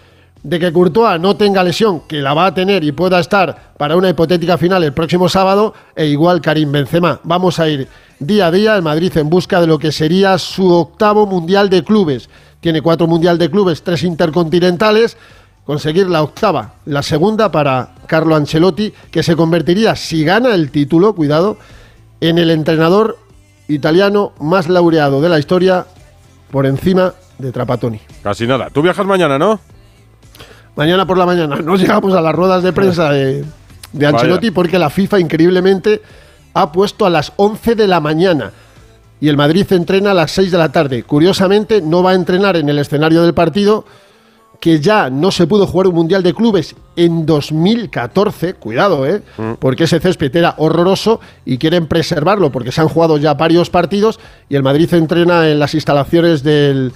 de 0.43 0.59
que 0.59 0.73
Courtois 0.73 1.21
no 1.21 1.37
tenga 1.37 1.63
lesión, 1.63 2.01
que 2.09 2.23
la 2.23 2.35
va 2.35 2.47
a 2.47 2.55
tener 2.55 2.83
y 2.85 2.93
pueda 2.93 3.21
estar 3.21 3.73
para 3.77 3.97
una 3.97 4.09
hipotética 4.09 4.57
final 4.57 4.83
el 4.85 4.93
próximo 4.93 5.29
sábado, 5.29 5.75
e 5.95 6.07
igual 6.07 6.41
Karim 6.41 6.73
Benzema. 6.73 7.21
Vamos 7.25 7.59
a 7.59 7.69
ir 7.69 7.89
día 8.19 8.47
a 8.47 8.51
día 8.51 8.77
el 8.77 8.83
Madrid 8.83 9.17
en 9.17 9.29
busca 9.29 9.61
de 9.61 9.67
lo 9.67 9.79
que 9.79 9.93
sería 9.93 10.39
su 10.39 10.73
octavo 10.73 11.27
Mundial 11.27 11.69
de 11.69 11.85
Clubes. 11.85 12.29
Tiene 12.61 12.83
cuatro 12.83 13.07
Mundial 13.07 13.39
de 13.39 13.51
Clubes, 13.51 13.83
tres 13.83 14.03
intercontinentales. 14.03 15.17
Conseguir 15.65 16.09
la 16.09 16.23
octava, 16.23 16.75
la 16.87 17.03
segunda 17.03 17.53
para 17.53 17.91
Carlo 18.07 18.35
Ancelotti, 18.35 18.93
que 19.11 19.23
se 19.23 19.37
convertiría, 19.37 19.95
si 19.95 20.25
gana 20.25 20.55
el 20.55 20.71
título, 20.71 21.15
cuidado, 21.15 21.59
en 22.21 22.39
el 22.39 22.51
entrenador 22.51 23.19
italiano 23.69 24.33
más 24.41 24.69
laureado 24.69 25.21
de 25.21 25.29
la 25.29 25.39
historia 25.39 25.87
por 26.51 26.67
encima 26.67 27.15
de 27.39 27.53
Trapatoni. 27.53 28.01
Casi 28.23 28.47
nada. 28.47 28.69
Tú 28.71 28.83
viajas 28.83 29.07
mañana, 29.07 29.39
¿no? 29.39 29.61
Mañana 30.77 31.07
por 31.07 31.19
la 31.19 31.27
mañana 31.27 31.57
no 31.57 31.77
llegamos 31.77 32.15
a 32.15 32.21
las 32.21 32.35
ruedas 32.35 32.63
de 32.63 32.73
prensa 32.73 33.11
de, 33.11 33.45
Ancelotti 34.07 34.51
porque 34.51 34.79
la 34.79 34.91
FIFA 34.91 35.21
increíblemente 35.21 36.01
ha 36.55 36.73
puesto 36.73 37.07
a 37.07 37.11
las 37.11 37.33
11 37.37 37.75
de 37.75 37.87
la 37.87 38.01
mañana 38.01 38.53
y 39.21 39.29
el 39.29 39.37
Madrid 39.37 39.67
entrena 39.73 40.13
a 40.13 40.15
las 40.15 40.31
6 40.33 40.51
de 40.51 40.59
la 40.59 40.73
tarde. 40.73 41.03
Curiosamente 41.03 41.83
no 41.83 42.03
va 42.03 42.13
a 42.13 42.15
entrenar 42.15 42.57
en 42.57 42.69
el 42.69 42.79
escenario 42.79 43.23
del 43.23 43.35
partido 43.35 43.85
que 44.61 44.79
ya 44.79 45.09
no 45.09 45.31
se 45.31 45.47
pudo 45.47 45.67
jugar 45.67 45.87
un 45.87 45.95
Mundial 45.95 46.23
de 46.23 46.35
Clubes 46.35 46.77
en 46.95 47.25
2014, 47.25 48.55
cuidado, 48.55 49.07
¿eh? 49.07 49.23
Mm. 49.39 49.55
porque 49.59 49.85
ese 49.85 50.01
césped 50.01 50.35
era 50.37 50.55
horroroso 50.59 51.21
y 51.47 51.57
quieren 51.57 51.87
preservarlo 51.87 52.53
porque 52.53 52.71
se 52.71 52.83
han 52.83 52.89
jugado 52.89 53.17
ya 53.17 53.35
varios 53.35 53.71
partidos 53.71 54.21
y 54.51 54.57
el 54.57 54.63
Madrid 54.63 54.93
entrena 54.93 55.49
en 55.49 55.59
las 55.59 55.75
instalaciones 55.75 56.43
del 56.43 56.93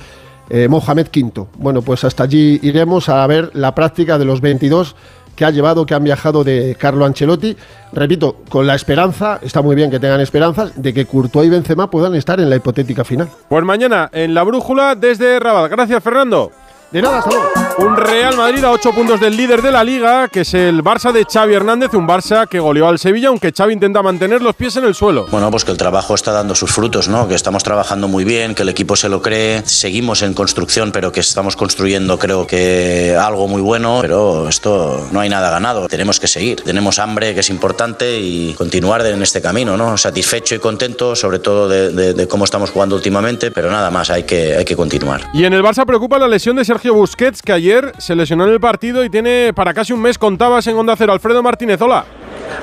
eh, 0.50 0.68
Mohamed 0.68 1.08
V. 1.14 1.46
Bueno, 1.56 1.82
pues 1.82 2.04
hasta 2.04 2.24
allí 2.24 2.58
iremos 2.62 3.08
a 3.08 3.26
ver 3.26 3.50
la 3.54 3.74
práctica 3.74 4.18
de 4.18 4.24
los 4.24 4.40
22 4.40 4.96
que 5.34 5.44
ha 5.44 5.50
llevado, 5.50 5.84
que 5.86 5.94
han 5.94 6.04
viajado 6.04 6.44
de 6.44 6.76
Carlo 6.78 7.04
Ancelotti. 7.04 7.56
Repito, 7.92 8.36
con 8.48 8.66
la 8.66 8.74
esperanza, 8.74 9.38
está 9.42 9.62
muy 9.62 9.74
bien 9.76 9.90
que 9.90 10.00
tengan 10.00 10.20
esperanzas, 10.20 10.80
de 10.80 10.94
que 10.94 11.06
Courtois 11.06 11.46
y 11.46 11.50
Benzema 11.50 11.90
puedan 11.90 12.14
estar 12.14 12.40
en 12.40 12.50
la 12.50 12.56
hipotética 12.56 13.04
final. 13.04 13.28
Pues 13.48 13.64
mañana 13.64 14.10
en 14.12 14.34
la 14.34 14.42
brújula 14.42 14.94
desde 14.94 15.38
Rabat. 15.40 15.70
Gracias, 15.70 16.02
Fernando. 16.02 16.52
De 16.94 17.02
nada, 17.02 17.18
hasta 17.18 17.30
luego. 17.30 17.50
Un 17.76 17.96
Real 17.96 18.36
Madrid 18.36 18.62
a 18.62 18.70
8 18.70 18.92
puntos 18.92 19.18
del 19.18 19.36
líder 19.36 19.62
de 19.62 19.72
la 19.72 19.82
liga, 19.82 20.28
que 20.28 20.42
es 20.42 20.54
el 20.54 20.84
Barça 20.84 21.10
de 21.10 21.24
Xavi 21.24 21.52
Hernández, 21.52 21.92
un 21.94 22.06
Barça 22.06 22.46
que 22.46 22.60
goleó 22.60 22.86
al 22.86 23.00
Sevilla, 23.00 23.30
aunque 23.30 23.50
Xavi 23.50 23.72
intenta 23.72 24.00
mantener 24.00 24.40
los 24.42 24.54
pies 24.54 24.76
en 24.76 24.84
el 24.84 24.94
suelo. 24.94 25.26
Bueno, 25.28 25.50
pues 25.50 25.64
que 25.64 25.72
el 25.72 25.76
trabajo 25.76 26.14
está 26.14 26.30
dando 26.30 26.54
sus 26.54 26.70
frutos, 26.70 27.08
¿no? 27.08 27.26
Que 27.26 27.34
estamos 27.34 27.64
trabajando 27.64 28.06
muy 28.06 28.22
bien, 28.22 28.54
que 28.54 28.62
el 28.62 28.68
equipo 28.68 28.94
se 28.94 29.08
lo 29.08 29.20
cree, 29.22 29.62
seguimos 29.66 30.22
en 30.22 30.34
construcción, 30.34 30.92
pero 30.92 31.10
que 31.10 31.18
estamos 31.18 31.56
construyendo 31.56 32.16
creo 32.16 32.46
que 32.46 33.16
algo 33.20 33.48
muy 33.48 33.60
bueno, 33.60 33.98
pero 34.00 34.48
esto 34.48 35.08
no 35.10 35.18
hay 35.18 35.28
nada 35.28 35.50
ganado, 35.50 35.88
tenemos 35.88 36.20
que 36.20 36.28
seguir, 36.28 36.60
tenemos 36.62 37.00
hambre 37.00 37.34
que 37.34 37.40
es 37.40 37.50
importante 37.50 38.20
y 38.20 38.54
continuar 38.54 39.04
en 39.04 39.20
este 39.20 39.42
camino, 39.42 39.76
¿no? 39.76 39.96
Satisfecho 39.96 40.54
y 40.54 40.60
contento, 40.60 41.16
sobre 41.16 41.40
todo 41.40 41.68
de, 41.68 42.28
cómo 42.28 42.44
estamos 42.44 42.70
jugando 42.70 42.94
últimamente, 42.94 43.50
pero 43.50 43.68
nada 43.68 43.90
más, 43.90 44.10
hay 44.10 44.22
que, 44.22 44.54
hay 44.54 44.64
que 44.64 44.76
continuar. 44.76 45.22
Y 45.34 45.44
en 45.44 45.54
el 45.54 45.64
Barça 45.64 45.84
preocupa 45.84 46.20
la 46.20 46.28
lesión 46.28 46.54
de 46.54 46.64
Sergio 46.64 46.83
Busquets, 46.92 47.40
que 47.40 47.52
ayer 47.52 47.92
se 47.98 48.14
lesionó 48.14 48.44
en 48.44 48.50
el 48.50 48.60
partido 48.60 49.04
y 49.04 49.10
tiene 49.10 49.52
para 49.54 49.72
casi 49.72 49.92
un 49.92 50.02
mes, 50.02 50.18
contabas 50.18 50.66
en 50.66 50.76
Onda 50.76 50.94
Cero. 50.96 51.12
Alfredo 51.12 51.42
Martínez, 51.42 51.80
hola. 51.80 52.04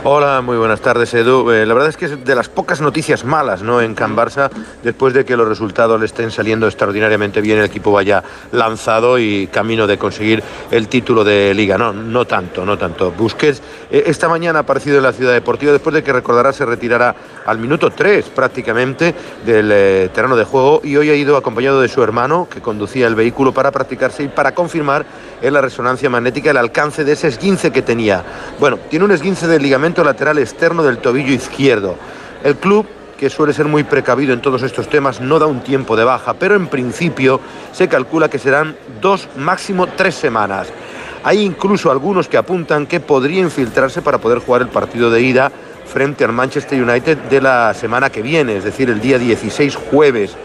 Hola, 0.04 0.42
muy 0.42 0.58
buenas 0.58 0.82
tardes, 0.82 1.14
Edu. 1.14 1.52
Eh, 1.52 1.66
la 1.66 1.74
verdad 1.76 1.90
es 1.90 1.98
que 1.98 2.06
es 2.06 2.26
de 2.26 2.36
las 2.36 2.50
pocas 2.50 2.82
noticias 2.82 3.24
malas 3.24 3.62
¿no? 3.62 3.82
en 3.82 3.94
Can 3.94 4.16
Barça, 4.16 4.50
después 4.84 5.14
de 5.14 5.26
que 5.26 5.38
los 5.38 5.48
resultados 5.48 6.00
le 6.00 6.08
estén 6.08 6.32
saliendo 6.32 6.66
extraordinariamente 6.66 7.40
bien, 7.40 7.60
el 7.60 7.66
equipo 7.66 7.92
vaya 7.92 8.24
lanzado 8.52 9.20
y 9.20 9.48
camino 9.48 9.86
de 9.86 10.00
conseguir 10.00 10.42
el 10.72 10.88
título 10.88 11.24
de 11.24 11.54
liga. 11.54 11.78
No, 11.78 11.94
no 11.94 12.26
tanto, 12.26 12.66
no 12.66 12.78
tanto. 12.78 13.12
Busquets 13.12 13.62
eh, 13.92 14.04
esta 14.08 14.28
mañana 14.28 14.60
ha 14.60 14.62
aparecido 14.64 14.98
en 14.98 15.04
la 15.04 15.14
ciudad 15.14 15.34
deportiva 15.34 15.72
después 15.72 15.94
de 15.94 16.04
que 16.04 16.12
recordará 16.12 16.52
se 16.52 16.66
retirara 16.66 17.16
al 17.46 17.60
minuto 17.60 17.92
3 17.92 18.26
prácticamente 18.30 19.14
del 19.46 19.70
eh, 19.72 20.10
terreno 20.14 20.36
de 20.36 20.46
juego 20.46 20.82
y 20.84 20.98
hoy 20.98 21.10
ha 21.12 21.16
ido 21.16 21.38
acompañado 21.38 21.80
de 21.80 21.88
su 21.88 22.02
hermano 22.02 22.48
que 22.50 22.62
conducía 22.62 23.06
el 23.06 23.16
vehículo 23.16 23.52
para 23.54 23.72
practicarse 23.72 24.24
y 24.24 24.28
para 24.30 24.54
confirmar 24.54 25.06
en 25.42 25.54
la 25.54 25.62
resonancia 25.62 26.10
magnética 26.10 26.52
el 26.52 26.58
alcance 26.58 27.04
de 27.04 27.14
ese 27.14 27.28
esguince 27.28 27.72
que 27.72 27.82
tenía. 27.82 28.24
Bueno, 28.60 28.78
tiene 28.90 29.06
un 29.06 29.12
esguince 29.12 29.48
de 29.48 29.60
ligamento 29.60 30.04
lateral 30.04 30.38
externo 30.38 30.84
del 30.84 31.00
tobillo 31.00 31.34
izquierdo. 31.34 31.96
El 32.44 32.56
club 32.56 32.86
que 33.22 33.30
suele 33.30 33.54
ser 33.54 33.68
muy 33.68 33.84
precavido 33.84 34.34
en 34.34 34.42
todos 34.42 34.64
estos 34.64 34.90
temas, 34.90 35.22
no 35.22 35.38
da 35.38 35.46
un 35.46 35.62
tiempo 35.62 35.96
de 35.96 36.04
baja, 36.04 36.34
pero 36.34 36.56
en 36.56 36.66
principio 36.66 37.40
se 37.72 37.88
calcula 37.88 38.30
que 38.30 38.40
serán 38.40 38.76
dos, 39.00 39.30
máximo 39.38 39.86
tres 39.86 40.16
semanas. 40.16 40.70
Hay 41.24 41.42
incluso 41.42 41.92
algunos 41.92 42.28
que 42.28 42.38
apuntan 42.38 42.88
que 42.88 43.00
podría 43.00 43.42
infiltrarse 43.42 44.02
para 44.02 44.18
poder 44.18 44.40
jugar 44.40 44.64
el 44.64 44.70
partido 44.70 45.12
de 45.12 45.22
ida 45.22 45.52
frente 45.86 46.24
al 46.24 46.34
Manchester 46.34 46.82
United 46.82 47.18
de 47.30 47.42
la 47.42 47.76
semana 47.76 48.10
que 48.10 48.24
viene, 48.24 48.58
es 48.58 48.64
decir, 48.64 48.90
el 48.90 49.00
día 49.00 49.20
16 49.20 49.76
jueves. 49.76 50.36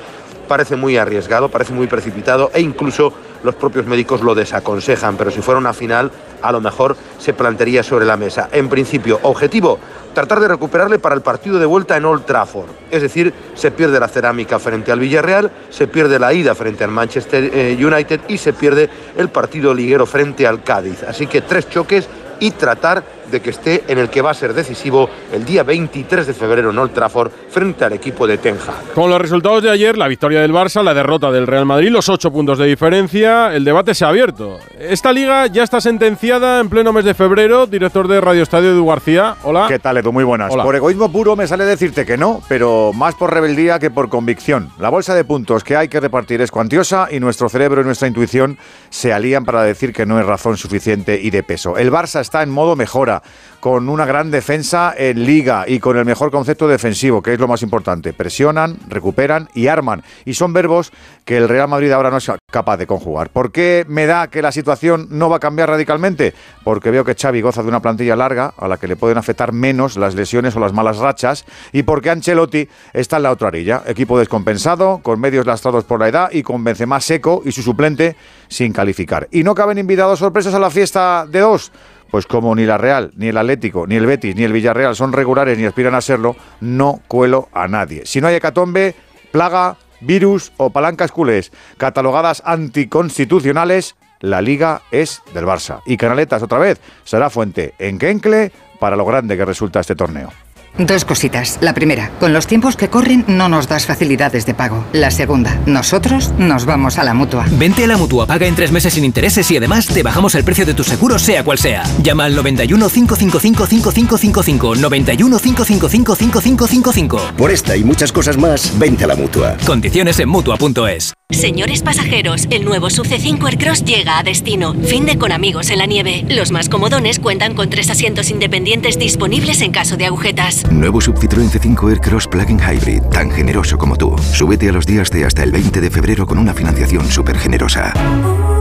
Parece 0.47 0.77
muy 0.77 0.99
arriesgado, 0.99 1.49
parece 1.49 1.73
muy 1.73 1.87
precipitado 1.87 2.51
e 2.53 2.61
incluso 2.61 3.15
los 3.47 3.55
propios 3.55 3.87
médicos 3.87 4.21
lo 4.21 4.35
desaconsejan, 4.35 5.17
pero 5.17 5.31
si 5.31 5.41
fuera 5.41 5.59
una 5.59 5.73
final 5.73 6.11
a 6.43 6.53
lo 6.53 6.61
mejor 6.61 6.97
se 7.19 7.33
plantearía 7.33 7.83
sobre 7.83 8.05
la 8.05 8.17
mesa. 8.17 8.49
En 8.53 8.69
principio, 8.69 9.19
objetivo, 9.23 9.79
tratar 10.15 10.41
de 10.41 10.49
recuperarle 10.49 10.99
para 10.99 11.15
el 11.15 11.23
partido 11.23 11.59
de 11.59 11.67
vuelta 11.67 11.97
en 11.97 12.05
Old 12.05 12.25
Trafford. 12.25 12.69
Es 12.91 13.03
decir, 13.03 13.33
se 13.55 13.71
pierde 13.71 14.01
la 14.01 14.09
cerámica 14.09 14.59
frente 14.59 14.93
al 14.93 15.01
Villarreal, 15.01 15.51
se 15.71 15.87
pierde 15.87 16.19
la 16.19 16.35
ida 16.35 16.55
frente 16.55 16.85
al 16.85 16.91
Manchester 16.91 17.51
eh, 17.53 17.79
United 17.81 18.21
y 18.29 18.39
se 18.39 18.53
pierde 18.53 18.91
el 19.17 19.29
partido 19.29 19.73
liguero 19.73 20.07
frente 20.07 20.47
al 20.47 20.63
Cádiz. 20.63 21.03
Así 21.05 21.27
que 21.27 21.41
tres 21.41 21.69
choques 21.71 22.09
y 22.41 22.51
tratar 22.51 23.03
de 23.31 23.41
que 23.41 23.51
esté 23.51 23.85
en 23.89 23.99
el 23.99 24.09
que 24.09 24.23
va 24.23 24.31
a 24.31 24.35
ser 24.35 24.55
decisivo 24.55 25.09
el 25.33 25.45
día 25.45 25.63
23 25.63 26.27
de 26.27 26.35
febrero 26.35 26.71
en 26.71 26.79
Old 26.79 26.93
Trafford 26.93 27.31
frente 27.51 27.85
al 27.85 27.93
equipo 27.93 28.27
de 28.27 28.39
Tenja. 28.39 28.75
Con 28.95 29.11
los 29.11 29.21
resultados 29.21 29.63
de 29.63 29.71
ayer, 29.71 29.97
la 29.97 30.09
victoria 30.09 30.41
del 30.41 30.53
Barça, 30.53 30.83
la 30.83 30.95
derrota 30.95 31.31
del 31.31 31.47
Real 31.47 31.67
Madrid, 31.67 31.91
los 31.91 32.09
ocho 32.09 32.31
puntos 32.31 32.59
de 32.59 32.67
diferencia, 32.67 33.55
el 33.55 33.65
debate 33.65 33.95
se 33.95 34.05
ha 34.05 34.09
abierto. 34.09 34.59
Esta 34.79 35.13
liga 35.13 35.47
ya 35.47 35.63
está 35.63 35.81
sentenciada 35.81 36.61
en 36.61 36.69
pleno 36.69 36.93
mes 36.93 37.05
de 37.05 37.15
febrero. 37.15 37.67
Director 37.67 38.09
de 38.09 38.21
Radio 38.21 38.43
Estadio, 38.43 38.71
Edu 38.71 38.87
García. 38.87 39.37
Hola. 39.43 39.67
¿Qué 39.69 39.79
tal, 39.79 39.97
Edu? 39.97 40.13
Muy 40.13 40.25
buenas. 40.25 40.55
Por 40.55 40.75
egoísmo 40.75 41.11
puro 41.11 41.37
me 41.37 41.47
sale 41.47 41.65
decirte 41.65 42.07
que 42.07 42.17
no, 42.17 42.43
pero 42.49 42.93
más 42.95 43.15
por 43.15 43.33
rebeldía 43.33 43.79
que 43.79 43.91
por 43.91 44.09
convicción. 44.09 44.71
La 44.79 44.89
bolsa 44.89 45.15
de 45.15 45.25
puntos 45.25 45.65
que 45.65 45.77
hay 45.77 45.89
que 45.89 46.01
repartir 46.01 46.41
es 46.41 46.51
cuantiosa 46.51 47.09
y 47.11 47.21
nuestro 47.21 47.49
cerebro 47.49 47.81
y 47.81 47.85
nuestra 47.85 48.09
intuición 48.09 48.59
se 48.91 49.13
alían 49.13 49.45
para 49.45 49.63
decir 49.63 49.93
que 49.93 50.07
no 50.07 50.19
es 50.21 50.27
razón 50.27 50.57
suficiente 50.57 51.21
y 51.21 51.31
de 51.31 51.43
peso. 51.43 51.77
El 51.77 51.91
Barça 51.91 52.21
está 52.21 52.43
en 52.43 52.51
modo 52.51 52.77
mejora 52.77 53.16
con 53.61 53.89
una 53.89 54.05
gran 54.05 54.31
defensa 54.31 54.95
en 54.97 55.25
liga 55.25 55.65
y 55.67 55.81
con 55.81 55.97
el 55.97 56.05
mejor 56.05 56.31
concepto 56.31 56.69
defensivo, 56.69 57.23
que 57.23 57.33
es 57.33 57.41
lo 57.41 57.49
más 57.49 57.63
importante. 57.63 58.13
Presionan, 58.13 58.77
recuperan 58.89 59.49
y 59.55 59.67
arman. 59.67 60.03
Y 60.25 60.35
son 60.35 60.53
verbos 60.53 60.93
que 61.25 61.37
el 61.37 61.49
Real 61.49 61.69
Madrid 61.69 61.91
ahora 61.91 62.11
no 62.11 62.19
es 62.19 62.31
capaz 62.51 62.77
de 62.77 62.87
conjugar. 62.87 63.31
¿Por 63.31 63.51
qué 63.51 63.85
me 63.89 64.07
da 64.07 64.29
que 64.29 64.43
la 64.43 64.53
situación 64.53 65.09
no 65.11 65.29
va 65.29 65.37
a 65.37 65.41
cambiar 65.41 65.69
radicalmente? 65.69 66.33
Porque 66.63 66.91
veo 66.91 67.05
que 67.05 67.15
Xavi 67.15 67.41
goza 67.41 67.63
de 67.63 67.69
una 67.69 67.83
plantilla 67.83 68.15
larga 68.15 68.55
a 68.57 68.69
la 68.69 68.77
que 68.77 68.89
le 68.89 68.97
pueden 68.97 69.19
afectar 69.19 69.53
menos 69.53 69.97
las 69.97 70.15
lesiones 70.15 70.55
o 70.57 70.61
las 70.61 70.73
malas 70.73 70.99
rachas 70.99 71.45
y 71.73 71.83
porque 71.83 72.11
Ancelotti 72.11 72.69
está 72.93 73.17
en 73.17 73.25
la 73.25 73.33
otra 73.33 73.49
orilla. 73.49 73.83
Equipo 73.87 74.19
descompensado, 74.19 75.01
con 75.03 75.21
medios 75.21 75.47
lastrados 75.47 75.85
por 75.85 76.01
la 76.01 76.09
edad 76.09 76.31
y 76.33 76.43
con 76.43 76.63
Benzema 76.63 77.01
seco 77.01 77.43
y 77.45 77.53
su 77.53 77.63
suplente 77.63 78.17
sin 78.49 78.73
calificar. 78.73 79.29
Y 79.33 79.43
no 79.43 79.55
caben 79.55 79.79
invitados 79.79 80.21
sorpresas 80.21 80.55
a 80.55 80.59
la 80.59 80.71
fiesta 80.71 81.27
de 81.29 81.41
dos 81.41 81.73
pues 82.17 82.25
como 82.25 82.55
ni 82.55 82.65
la 82.65 82.79
Real, 82.79 83.13
ni 83.17 83.29
el 83.29 83.37
Atlético, 83.37 83.87
ni 83.87 83.95
el 83.95 84.07
Betis, 84.07 84.35
ni 84.35 84.45
el 84.45 84.53
Villarreal 84.55 84.97
son 84.97 85.13
regulares 85.13 85.59
ni 85.59 85.67
aspiran 85.67 85.95
a 85.95 86.01
serlo, 86.01 86.35
no 86.63 87.03
cuelo 87.09 87.51
a 87.53 87.69
nadie. 87.69 88.07
Si 88.07 88.23
no 88.23 88.29
hay 88.29 88.37
hecatombe, 88.37 88.95
plaga, 89.33 89.77
virus 90.01 90.51
o 90.57 90.71
palancas 90.71 91.13
culés 91.13 91.53
catalogadas 91.77 92.43
anticonstitucionales, 92.47 93.97
la 94.21 94.41
liga 94.41 94.81
es 94.93 95.21
del 95.35 95.45
Barça. 95.45 95.83
Y 95.85 95.99
Canaletas 95.99 96.43
otra 96.43 96.59
vez 96.59 96.81
será 97.05 97.29
fuente 97.29 97.75
en 97.79 97.99
Kenkle 97.99 98.51
para 98.81 98.97
lo 98.97 99.05
grande 99.05 99.37
que 99.37 99.45
resulta 99.45 99.81
este 99.81 99.95
torneo. 99.95 100.46
Dos 100.79 101.05
cositas. 101.05 101.59
La 101.61 101.73
primera, 101.73 102.11
con 102.21 102.33
los 102.33 102.47
tiempos 102.47 102.77
que 102.77 102.91
corren 102.91 103.25
no 103.29 103.49
nos 103.49 103.67
das 103.67 103.87
facilidades 103.87 104.45
de 104.45 104.55
pago. 104.55 104.85
La 104.93 105.11
segunda, 105.11 105.59
nosotros 105.67 106.33
nos 106.39 106.67
vamos 106.67 106.99
a 106.99 107.05
la 107.05 107.15
mutua. 107.15 107.47
Vente 107.53 107.85
a 107.85 107.87
la 107.87 107.97
mutua, 107.97 108.27
paga 108.27 108.47
en 108.47 108.55
tres 108.55 108.73
meses 108.73 108.93
sin 108.93 109.05
intereses 109.05 109.51
y 109.51 109.57
además 109.57 109.87
te 109.87 110.03
bajamos 110.03 110.35
el 110.35 110.45
precio 110.45 110.67
de 110.67 110.75
tu 110.75 110.85
seguro, 110.85 111.19
sea 111.19 111.45
cual 111.45 111.59
sea. 111.59 111.85
Llama 112.03 112.27
al 112.27 112.37
91 112.37 112.89
555 112.89 113.67
5555. 113.67 114.75
91 114.77 115.39
555 115.39 116.15
5555. 116.15 117.21
Por 117.37 117.51
esta 117.51 117.77
y 117.77 117.85
muchas 117.85 118.13
cosas 118.13 118.37
más, 118.37 118.79
vente 118.79 119.05
a 119.05 119.07
la 119.07 119.17
mutua. 119.17 119.57
Condiciones 119.65 120.19
en 120.21 120.29
mutua.es. 120.29 121.15
Señores 121.31 121.83
pasajeros, 121.83 122.47
el 122.51 122.65
nuevo 122.65 122.89
Sub 122.89 123.05
C5 123.05 123.45
Aircross 123.49 123.85
llega 123.85 124.19
a 124.19 124.23
destino. 124.23 124.75
Fin 124.75 125.07
de 125.07 125.19
con 125.19 125.33
amigos 125.33 125.71
en 125.71 125.79
la 125.79 125.87
nieve. 125.87 126.25
Los 126.29 126.53
más 126.53 126.69
comodones 126.69 127.19
cuentan 127.19 127.55
con 127.55 127.69
tres 127.69 127.91
asientos 127.91 128.31
independientes 128.31 128.97
disponibles 128.97 129.61
en 129.61 129.73
caso 129.73 129.97
de 129.97 130.07
agujetas. 130.07 130.66
Nuevo 130.71 131.01
Sub 131.01 131.17
Citroën 131.19 131.49
C5 131.51 131.89
Aircross 131.91 132.27
Plug-in 132.27 132.59
Hybrid, 132.59 133.03
tan 133.05 133.31
generoso 133.31 133.79
como 133.79 133.97
tú. 133.97 134.17
Súbete 134.33 134.69
a 134.69 134.73
los 134.73 134.87
días 134.87 135.11
de 135.11 135.25
hasta 135.25 135.43
el 135.43 135.53
20 135.53 135.81
de 135.81 135.91
febrero 135.91 136.27
con 136.27 136.39
una 136.39 136.53
financiación 136.55 137.11
súper 137.11 137.39
generosa. 137.39 137.93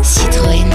Citroën. 0.01 0.67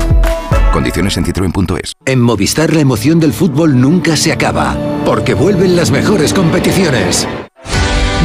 Condiciones 0.72 1.16
en 1.16 1.24
citroen.es. 1.24 1.92
En 2.04 2.20
Movistar 2.20 2.72
la 2.74 2.80
emoción 2.80 3.20
del 3.20 3.32
fútbol 3.32 3.80
nunca 3.80 4.16
se 4.16 4.32
acaba, 4.32 4.76
porque 5.04 5.34
vuelven 5.34 5.76
las 5.76 5.90
mejores 5.90 6.32
competiciones. 6.32 7.26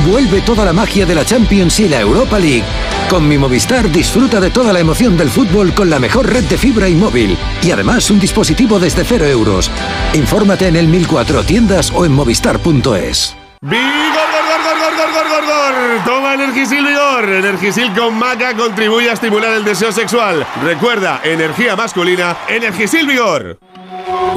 Vuelve 0.09 0.41
toda 0.41 0.65
la 0.65 0.73
magia 0.73 1.05
de 1.05 1.15
la 1.15 1.25
Champions 1.25 1.79
y 1.79 1.87
la 1.87 2.01
Europa 2.01 2.37
League. 2.37 2.65
Con 3.09 3.27
mi 3.27 3.37
Movistar 3.37 3.89
disfruta 3.91 4.39
de 4.39 4.49
toda 4.49 4.73
la 4.73 4.79
emoción 4.79 5.17
del 5.17 5.29
fútbol 5.29 5.73
con 5.73 5.89
la 5.89 5.99
mejor 5.99 6.31
red 6.31 6.43
de 6.43 6.57
fibra 6.57 6.89
y 6.89 6.95
móvil. 6.95 7.37
Y 7.65 7.71
además 7.71 8.11
un 8.11 8.19
dispositivo 8.19 8.79
desde 8.79 9.03
0 9.03 9.25
euros. 9.25 9.71
Infórmate 10.13 10.67
en 10.67 10.75
el 10.75 10.87
1004 10.87 11.43
tiendas 11.43 11.91
o 11.91 12.05
en 12.05 12.11
movistar.es. 12.11 13.35
¡Vigor, 13.61 13.81
gor, 13.81 14.61
gor, 14.63 14.77
gor, 14.77 15.11
gor, 15.11 15.27
gor, 15.27 15.45
gor! 15.45 16.05
Toma 16.05 16.35
Energisil 16.35 16.85
Vigor. 16.85 17.27
Energisil 17.27 17.91
con 17.95 18.19
maca 18.19 18.55
contribuye 18.55 19.09
a 19.09 19.13
estimular 19.13 19.53
el 19.53 19.65
deseo 19.65 19.91
sexual. 19.91 20.45
Recuerda, 20.63 21.21
energía 21.23 21.75
masculina, 21.75 22.37
Energisil 22.47 23.07
Vigor. 23.07 23.57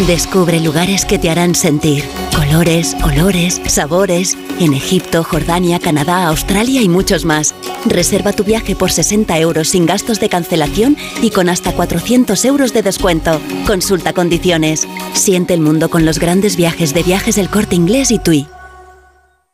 Descubre 0.06 0.60
lugares 0.60 1.04
que 1.04 1.18
te 1.18 1.28
harán 1.28 1.56
sentir. 1.56 2.04
Colores, 2.34 2.96
olores, 3.02 3.60
sabores. 3.66 4.38
En 4.60 4.72
Egipto, 4.72 5.24
Jordania, 5.24 5.80
Canadá, 5.80 6.28
Australia 6.28 6.80
y 6.82 6.88
muchos 6.88 7.24
más. 7.24 7.54
Reserva 7.84 8.32
tu 8.32 8.44
viaje 8.44 8.76
por 8.76 8.92
60 8.92 9.36
euros 9.38 9.68
sin 9.68 9.86
gastos 9.86 10.20
de 10.20 10.28
cancelación 10.28 10.96
y 11.20 11.30
con 11.30 11.48
hasta 11.48 11.72
400 11.72 12.44
euros 12.44 12.72
de 12.72 12.82
descuento. 12.82 13.40
Consulta 13.66 14.12
condiciones. 14.12 14.86
Siente 15.14 15.52
el 15.54 15.60
mundo 15.60 15.90
con 15.90 16.06
los 16.06 16.20
grandes 16.20 16.56
viajes 16.56 16.94
de 16.94 17.02
viajes 17.02 17.34
del 17.34 17.50
corte 17.50 17.74
inglés 17.74 18.12
y 18.12 18.20
TUI. 18.20 18.46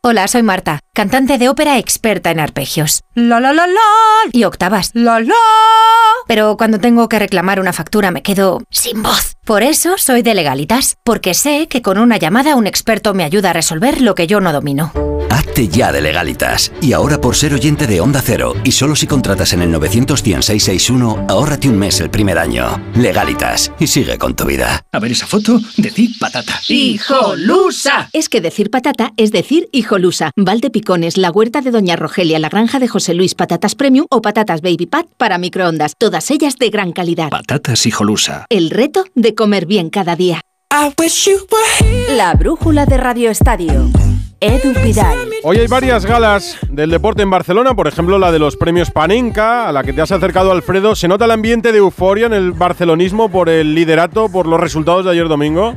Hola, 0.03 0.29
soy 0.29 0.43
Marta, 0.43 0.81
cantante 0.93 1.39
de 1.39 1.49
ópera 1.49 1.79
experta 1.79 2.31
en 2.31 2.39
arpegios. 2.39 3.01
La 3.15 3.41
la 3.41 3.55
la 3.55 3.67
la 3.67 3.81
y 4.31 4.45
octavas. 4.45 4.91
La 4.93 5.21
la. 5.21 5.35
Pero 6.27 6.59
cuando 6.59 6.79
tengo 6.79 7.09
que 7.09 7.19
reclamar 7.19 7.61
una 7.61 7.73
factura 7.73 8.11
me 8.11 8.23
quedo 8.23 8.63
sin 8.71 9.03
voz. 9.03 9.34
Por 9.45 9.63
eso 9.63 9.97
soy 9.99 10.23
de 10.23 10.35
legalitas, 10.35 10.97
porque 11.05 11.35
sé 11.35 11.67
que 11.69 11.83
con 11.83 11.99
una 11.99 12.17
llamada 12.17 12.57
un 12.57 12.67
experto 12.67 13.13
me 13.13 13.25
ayuda 13.25 13.51
a 13.51 13.53
resolver 13.53 14.01
lo 14.01 14.15
que 14.15 14.27
yo 14.27 14.41
no 14.41 14.55
domino. 14.55 14.91
Hazte 15.29 15.69
ya 15.69 15.93
de 15.93 16.01
legalitas. 16.01 16.73
Y 16.81 16.93
ahora 16.93 17.21
por 17.21 17.35
ser 17.35 17.53
oyente 17.53 17.87
de 17.87 18.01
Onda 18.01 18.23
Cero 18.25 18.55
y 18.65 18.73
solo 18.73 18.95
si 18.97 19.07
contratas 19.07 19.53
en 19.53 19.63
el 19.63 19.71
91661, 19.71 21.27
ahórrate 21.29 21.69
un 21.69 21.77
mes 21.77 22.01
el 22.01 22.09
primer 22.09 22.39
año. 22.39 22.81
Legalitas 22.95 23.73
y 23.79 23.87
sigue 23.89 24.17
con 24.17 24.35
tu 24.35 24.45
vida. 24.45 24.83
A 24.93 24.99
ver 24.99 25.13
esa 25.13 25.27
foto, 25.27 25.61
decir 25.77 26.11
patata. 26.21 26.61
¡Hijolusa! 26.69 28.09
Es 28.13 28.29
que 28.29 28.41
decir 28.41 28.71
patata 28.71 29.13
es 29.17 29.33
decir 29.33 29.69
hijolusa. 29.73 30.31
Valde 30.37 30.71
Picones, 30.71 31.19
la 31.19 31.31
huerta 31.31 31.61
de 31.61 31.73
Doña 31.73 31.97
Rogelia, 31.97 32.39
la 32.39 32.49
granja 32.49 32.79
de 32.79 32.89
José 32.89 33.13
Luis, 33.13 33.35
patatas 33.35 33.75
premium 33.75 34.07
o 34.11 34.23
patatas 34.23 34.63
baby 34.63 34.87
pat 34.87 35.07
para 35.19 35.37
microondas. 35.37 35.95
Todas 35.99 36.31
ellas 36.31 36.57
de 36.57 36.71
gran 36.71 36.93
calidad. 36.93 37.31
Patatas 37.31 37.85
hijolusa. 37.87 38.47
El 38.49 38.71
reto 38.71 39.05
de 39.15 39.34
comer 39.35 39.67
bien 39.67 39.91
cada 39.91 40.17
día. 40.17 40.41
La 42.11 42.35
brújula 42.35 42.87
de 42.87 42.97
Radio 42.97 43.31
Estadio. 43.31 43.89
Edu 44.41 44.75
Pidal. 44.75 45.31
Hoy 45.43 45.59
hay 45.59 45.67
varias 45.67 46.05
galas 46.05 46.59
del 46.69 46.91
deporte 46.91 47.23
en 47.23 47.31
Barcelona, 47.31 47.75
por 47.75 47.87
ejemplo 47.87 48.19
la 48.19 48.31
de 48.31 48.39
los 48.39 48.57
premios 48.57 48.91
Panenka, 48.91 49.69
a 49.69 49.73
la 49.73 49.83
que 49.85 49.93
te 49.93 50.03
has 50.03 50.13
acercado 50.13 50.53
Alfredo. 50.53 50.95
¿Se 50.95 51.09
nota 51.09 51.25
el 51.25 51.31
ambiente 51.31 51.73
de 51.73 51.79
euforia 51.79 52.27
en 52.27 52.35
el 52.35 52.53
barcelonismo 52.53 53.31
por 53.31 53.49
el 53.49 53.75
liderato, 53.75 54.29
por 54.29 54.47
los 54.47 54.61
resultados 54.61 55.05
de 55.05 55.13
ayer 55.13 55.29
domingo? 55.29 55.75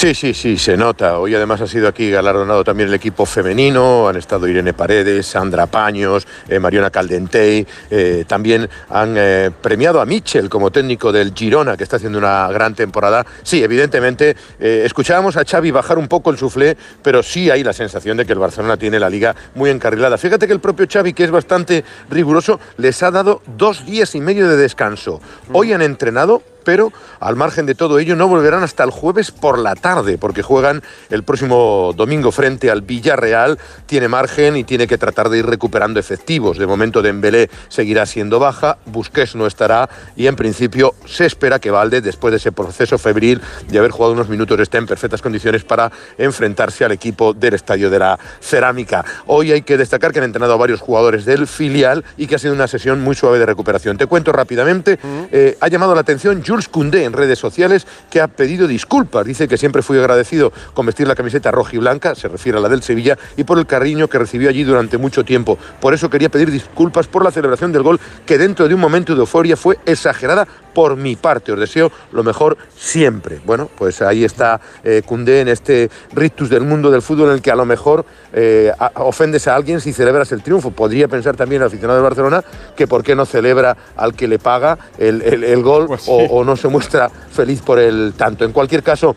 Sí, 0.00 0.14
sí, 0.14 0.32
sí, 0.32 0.56
se 0.56 0.78
nota. 0.78 1.18
Hoy 1.18 1.34
además 1.34 1.60
ha 1.60 1.66
sido 1.66 1.86
aquí 1.86 2.10
galardonado 2.10 2.64
también 2.64 2.88
el 2.88 2.94
equipo 2.94 3.26
femenino. 3.26 4.08
Han 4.08 4.16
estado 4.16 4.48
Irene 4.48 4.72
Paredes, 4.72 5.26
Sandra 5.26 5.66
Paños, 5.66 6.26
eh, 6.48 6.58
Mariona 6.58 6.88
Caldentey. 6.88 7.66
Eh, 7.90 8.24
también 8.26 8.66
han 8.88 9.14
eh, 9.18 9.50
premiado 9.60 10.00
a 10.00 10.06
Mitchell 10.06 10.48
como 10.48 10.70
técnico 10.70 11.12
del 11.12 11.34
Girona, 11.34 11.76
que 11.76 11.84
está 11.84 11.96
haciendo 11.96 12.16
una 12.16 12.48
gran 12.48 12.74
temporada. 12.74 13.26
Sí, 13.42 13.62
evidentemente, 13.62 14.34
escuchábamos 14.58 15.36
a 15.36 15.44
Xavi 15.44 15.70
bajar 15.70 15.98
un 15.98 16.08
poco 16.08 16.30
el 16.30 16.38
suflé, 16.38 16.78
pero 17.02 17.22
sí 17.22 17.50
hay 17.50 17.62
la 17.62 17.74
sensación 17.74 18.16
de 18.16 18.24
que 18.24 18.32
el 18.32 18.38
Barcelona 18.38 18.78
tiene 18.78 18.98
la 18.98 19.10
liga 19.10 19.36
muy 19.54 19.68
encarrilada. 19.68 20.16
Fíjate 20.16 20.46
que 20.46 20.54
el 20.54 20.60
propio 20.60 20.86
Xavi, 20.90 21.12
que 21.12 21.24
es 21.24 21.30
bastante 21.30 21.84
riguroso, 22.08 22.58
les 22.78 23.02
ha 23.02 23.10
dado 23.10 23.42
dos 23.58 23.84
días 23.84 24.14
y 24.14 24.22
medio 24.22 24.48
de 24.48 24.56
descanso. 24.56 25.20
Hoy 25.52 25.74
han 25.74 25.82
entrenado 25.82 26.42
pero 26.64 26.92
al 27.18 27.36
margen 27.36 27.66
de 27.66 27.74
todo 27.74 27.98
ello 27.98 28.16
no 28.16 28.28
volverán 28.28 28.62
hasta 28.62 28.84
el 28.84 28.90
jueves 28.90 29.30
por 29.30 29.58
la 29.58 29.74
tarde, 29.74 30.18
porque 30.18 30.42
juegan 30.42 30.82
el 31.10 31.22
próximo 31.22 31.92
domingo 31.96 32.32
frente 32.32 32.70
al 32.70 32.82
Villarreal, 32.82 33.58
tiene 33.86 34.08
margen 34.08 34.56
y 34.56 34.64
tiene 34.64 34.86
que 34.86 34.98
tratar 34.98 35.28
de 35.28 35.38
ir 35.38 35.46
recuperando 35.46 36.00
efectivos. 36.00 36.58
De 36.58 36.66
momento 36.66 37.02
Dembélé 37.02 37.50
seguirá 37.68 38.06
siendo 38.06 38.38
baja, 38.38 38.78
Busquets 38.86 39.34
no 39.34 39.46
estará 39.46 39.88
y 40.16 40.26
en 40.26 40.36
principio 40.36 40.94
se 41.06 41.26
espera 41.26 41.58
que 41.58 41.70
Valde, 41.70 42.00
después 42.00 42.32
de 42.32 42.38
ese 42.38 42.52
proceso 42.52 42.98
febril 42.98 43.40
de 43.68 43.78
haber 43.78 43.90
jugado 43.90 44.12
unos 44.12 44.28
minutos, 44.28 44.58
esté 44.60 44.78
en 44.78 44.86
perfectas 44.86 45.22
condiciones 45.22 45.64
para 45.64 45.90
enfrentarse 46.18 46.84
al 46.84 46.92
equipo 46.92 47.34
del 47.34 47.54
Estadio 47.54 47.90
de 47.90 47.98
la 47.98 48.18
Cerámica. 48.40 49.04
Hoy 49.26 49.52
hay 49.52 49.62
que 49.62 49.76
destacar 49.76 50.12
que 50.12 50.18
han 50.18 50.24
entrenado 50.24 50.54
a 50.54 50.56
varios 50.56 50.80
jugadores 50.80 51.24
del 51.24 51.46
filial 51.46 52.04
y 52.16 52.26
que 52.26 52.36
ha 52.36 52.38
sido 52.38 52.54
una 52.54 52.68
sesión 52.68 53.00
muy 53.00 53.14
suave 53.14 53.38
de 53.38 53.46
recuperación. 53.46 53.96
Te 53.96 54.06
cuento 54.06 54.32
rápidamente, 54.32 54.98
eh, 55.32 55.56
ha 55.60 55.68
llamado 55.68 55.94
la 55.94 56.00
atención 56.00 56.42
Jules 56.50 56.68
Koundé 56.68 57.04
en 57.04 57.12
redes 57.12 57.38
sociales 57.38 57.86
que 58.10 58.20
ha 58.20 58.26
pedido 58.26 58.66
disculpas. 58.66 59.24
Dice 59.24 59.46
que 59.46 59.56
siempre 59.56 59.82
fui 59.82 59.98
agradecido 59.98 60.52
con 60.74 60.84
vestir 60.84 61.06
la 61.06 61.14
camiseta 61.14 61.52
roja 61.52 61.76
y 61.76 61.78
blanca, 61.78 62.14
se 62.16 62.26
refiere 62.26 62.58
a 62.58 62.60
la 62.60 62.68
del 62.68 62.82
Sevilla, 62.82 63.16
y 63.36 63.44
por 63.44 63.58
el 63.58 63.66
cariño 63.66 64.08
que 64.08 64.18
recibió 64.18 64.48
allí 64.48 64.64
durante 64.64 64.98
mucho 64.98 65.24
tiempo. 65.24 65.56
Por 65.80 65.94
eso 65.94 66.10
quería 66.10 66.28
pedir 66.28 66.50
disculpas 66.50 67.06
por 67.06 67.24
la 67.24 67.30
celebración 67.30 67.70
del 67.72 67.82
gol 67.82 68.00
que 68.26 68.36
dentro 68.36 68.66
de 68.66 68.74
un 68.74 68.80
momento 68.80 69.14
de 69.14 69.20
euforia 69.20 69.56
fue 69.56 69.78
exagerada 69.86 70.46
por 70.74 70.96
mi 70.96 71.16
parte. 71.16 71.52
Os 71.52 71.60
deseo 71.60 71.90
lo 72.12 72.22
mejor 72.22 72.56
siempre. 72.76 73.40
Bueno, 73.44 73.68
pues 73.76 74.02
ahí 74.02 74.24
está 74.24 74.60
eh, 74.84 75.02
en 75.08 75.48
este 75.48 75.90
rictus 76.12 76.48
del 76.48 76.62
mundo 76.62 76.90
del 76.90 77.02
fútbol 77.02 77.28
en 77.28 77.34
el 77.34 77.42
que 77.42 77.50
a 77.50 77.56
lo 77.56 77.64
mejor 77.64 78.04
eh, 78.32 78.72
ofendes 78.94 79.46
a 79.48 79.54
alguien 79.54 79.80
si 79.80 79.92
celebras 79.92 80.32
el 80.32 80.42
triunfo. 80.42 80.70
Podría 80.70 81.08
pensar 81.08 81.36
también 81.36 81.62
el 81.62 81.68
aficionado 81.68 81.98
de 81.98 82.02
Barcelona 82.02 82.44
que 82.76 82.86
por 82.86 83.02
qué 83.02 83.14
no 83.14 83.26
celebra 83.26 83.76
al 83.96 84.14
que 84.14 84.28
le 84.28 84.38
paga 84.38 84.78
el, 84.98 85.62
gol 85.62 85.86
pues 85.88 86.04
o, 86.06 86.16
o 86.16 86.39
no 86.44 86.56
se 86.56 86.68
muestra 86.68 87.08
feliz 87.08 87.60
por 87.62 87.78
el 87.78 88.14
tanto. 88.16 88.44
En 88.44 88.52
cualquier 88.52 88.82
caso, 88.82 89.16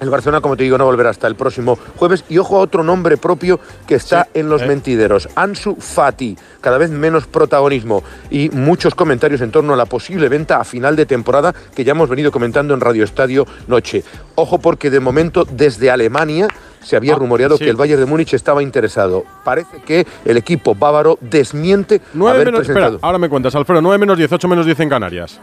el 0.00 0.10
Barcelona, 0.10 0.40
como 0.40 0.56
te 0.56 0.64
digo, 0.64 0.78
no 0.78 0.84
volverá 0.84 1.10
hasta 1.10 1.26
el 1.26 1.34
próximo 1.34 1.78
jueves. 1.96 2.24
Y 2.28 2.38
ojo 2.38 2.56
a 2.56 2.60
otro 2.60 2.82
nombre 2.82 3.16
propio 3.16 3.58
que 3.86 3.96
está 3.96 4.28
en 4.32 4.48
los 4.48 4.64
mentideros. 4.66 5.28
Ansu 5.34 5.76
Fati, 5.76 6.36
cada 6.60 6.78
vez 6.78 6.90
menos 6.90 7.26
protagonismo 7.26 8.02
y 8.30 8.48
muchos 8.50 8.94
comentarios 8.94 9.40
en 9.40 9.50
torno 9.50 9.74
a 9.74 9.76
la 9.76 9.86
posible 9.86 10.28
venta 10.28 10.60
a 10.60 10.64
final 10.64 10.94
de 10.94 11.06
temporada 11.06 11.54
que 11.74 11.84
ya 11.84 11.92
hemos 11.92 12.08
venido 12.08 12.30
comentando 12.30 12.74
en 12.74 12.80
Radio 12.80 13.04
Estadio 13.04 13.46
Noche. 13.66 14.04
Ojo 14.36 14.58
porque 14.58 14.90
de 14.90 15.00
momento 15.00 15.44
desde 15.44 15.90
Alemania 15.90 16.48
se 16.80 16.96
había 16.96 17.14
ah, 17.14 17.18
rumoreado 17.18 17.58
que 17.58 17.68
el 17.68 17.76
Bayern 17.76 18.00
de 18.00 18.06
Múnich 18.06 18.34
estaba 18.34 18.62
interesado. 18.62 19.24
Parece 19.44 19.82
que 19.82 20.06
el 20.24 20.36
equipo 20.36 20.76
bávaro 20.76 21.18
desmiente 21.20 22.00
9 22.14 22.34
haber 22.34 22.46
menos, 22.46 22.60
presentado. 22.60 22.94
Espera, 22.94 23.06
ahora 23.06 23.18
me 23.18 23.28
cuentas, 23.28 23.54
Alfredo, 23.56 23.82
9 23.82 23.98
menos 23.98 24.16
18 24.16 24.46
menos 24.46 24.64
10 24.64 24.80
en 24.80 24.88
Canarias. 24.88 25.40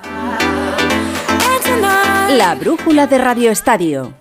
La 2.38 2.54
brújula 2.54 3.08
de 3.08 3.17
Radio 3.17 3.50
Estadio. 3.50 4.13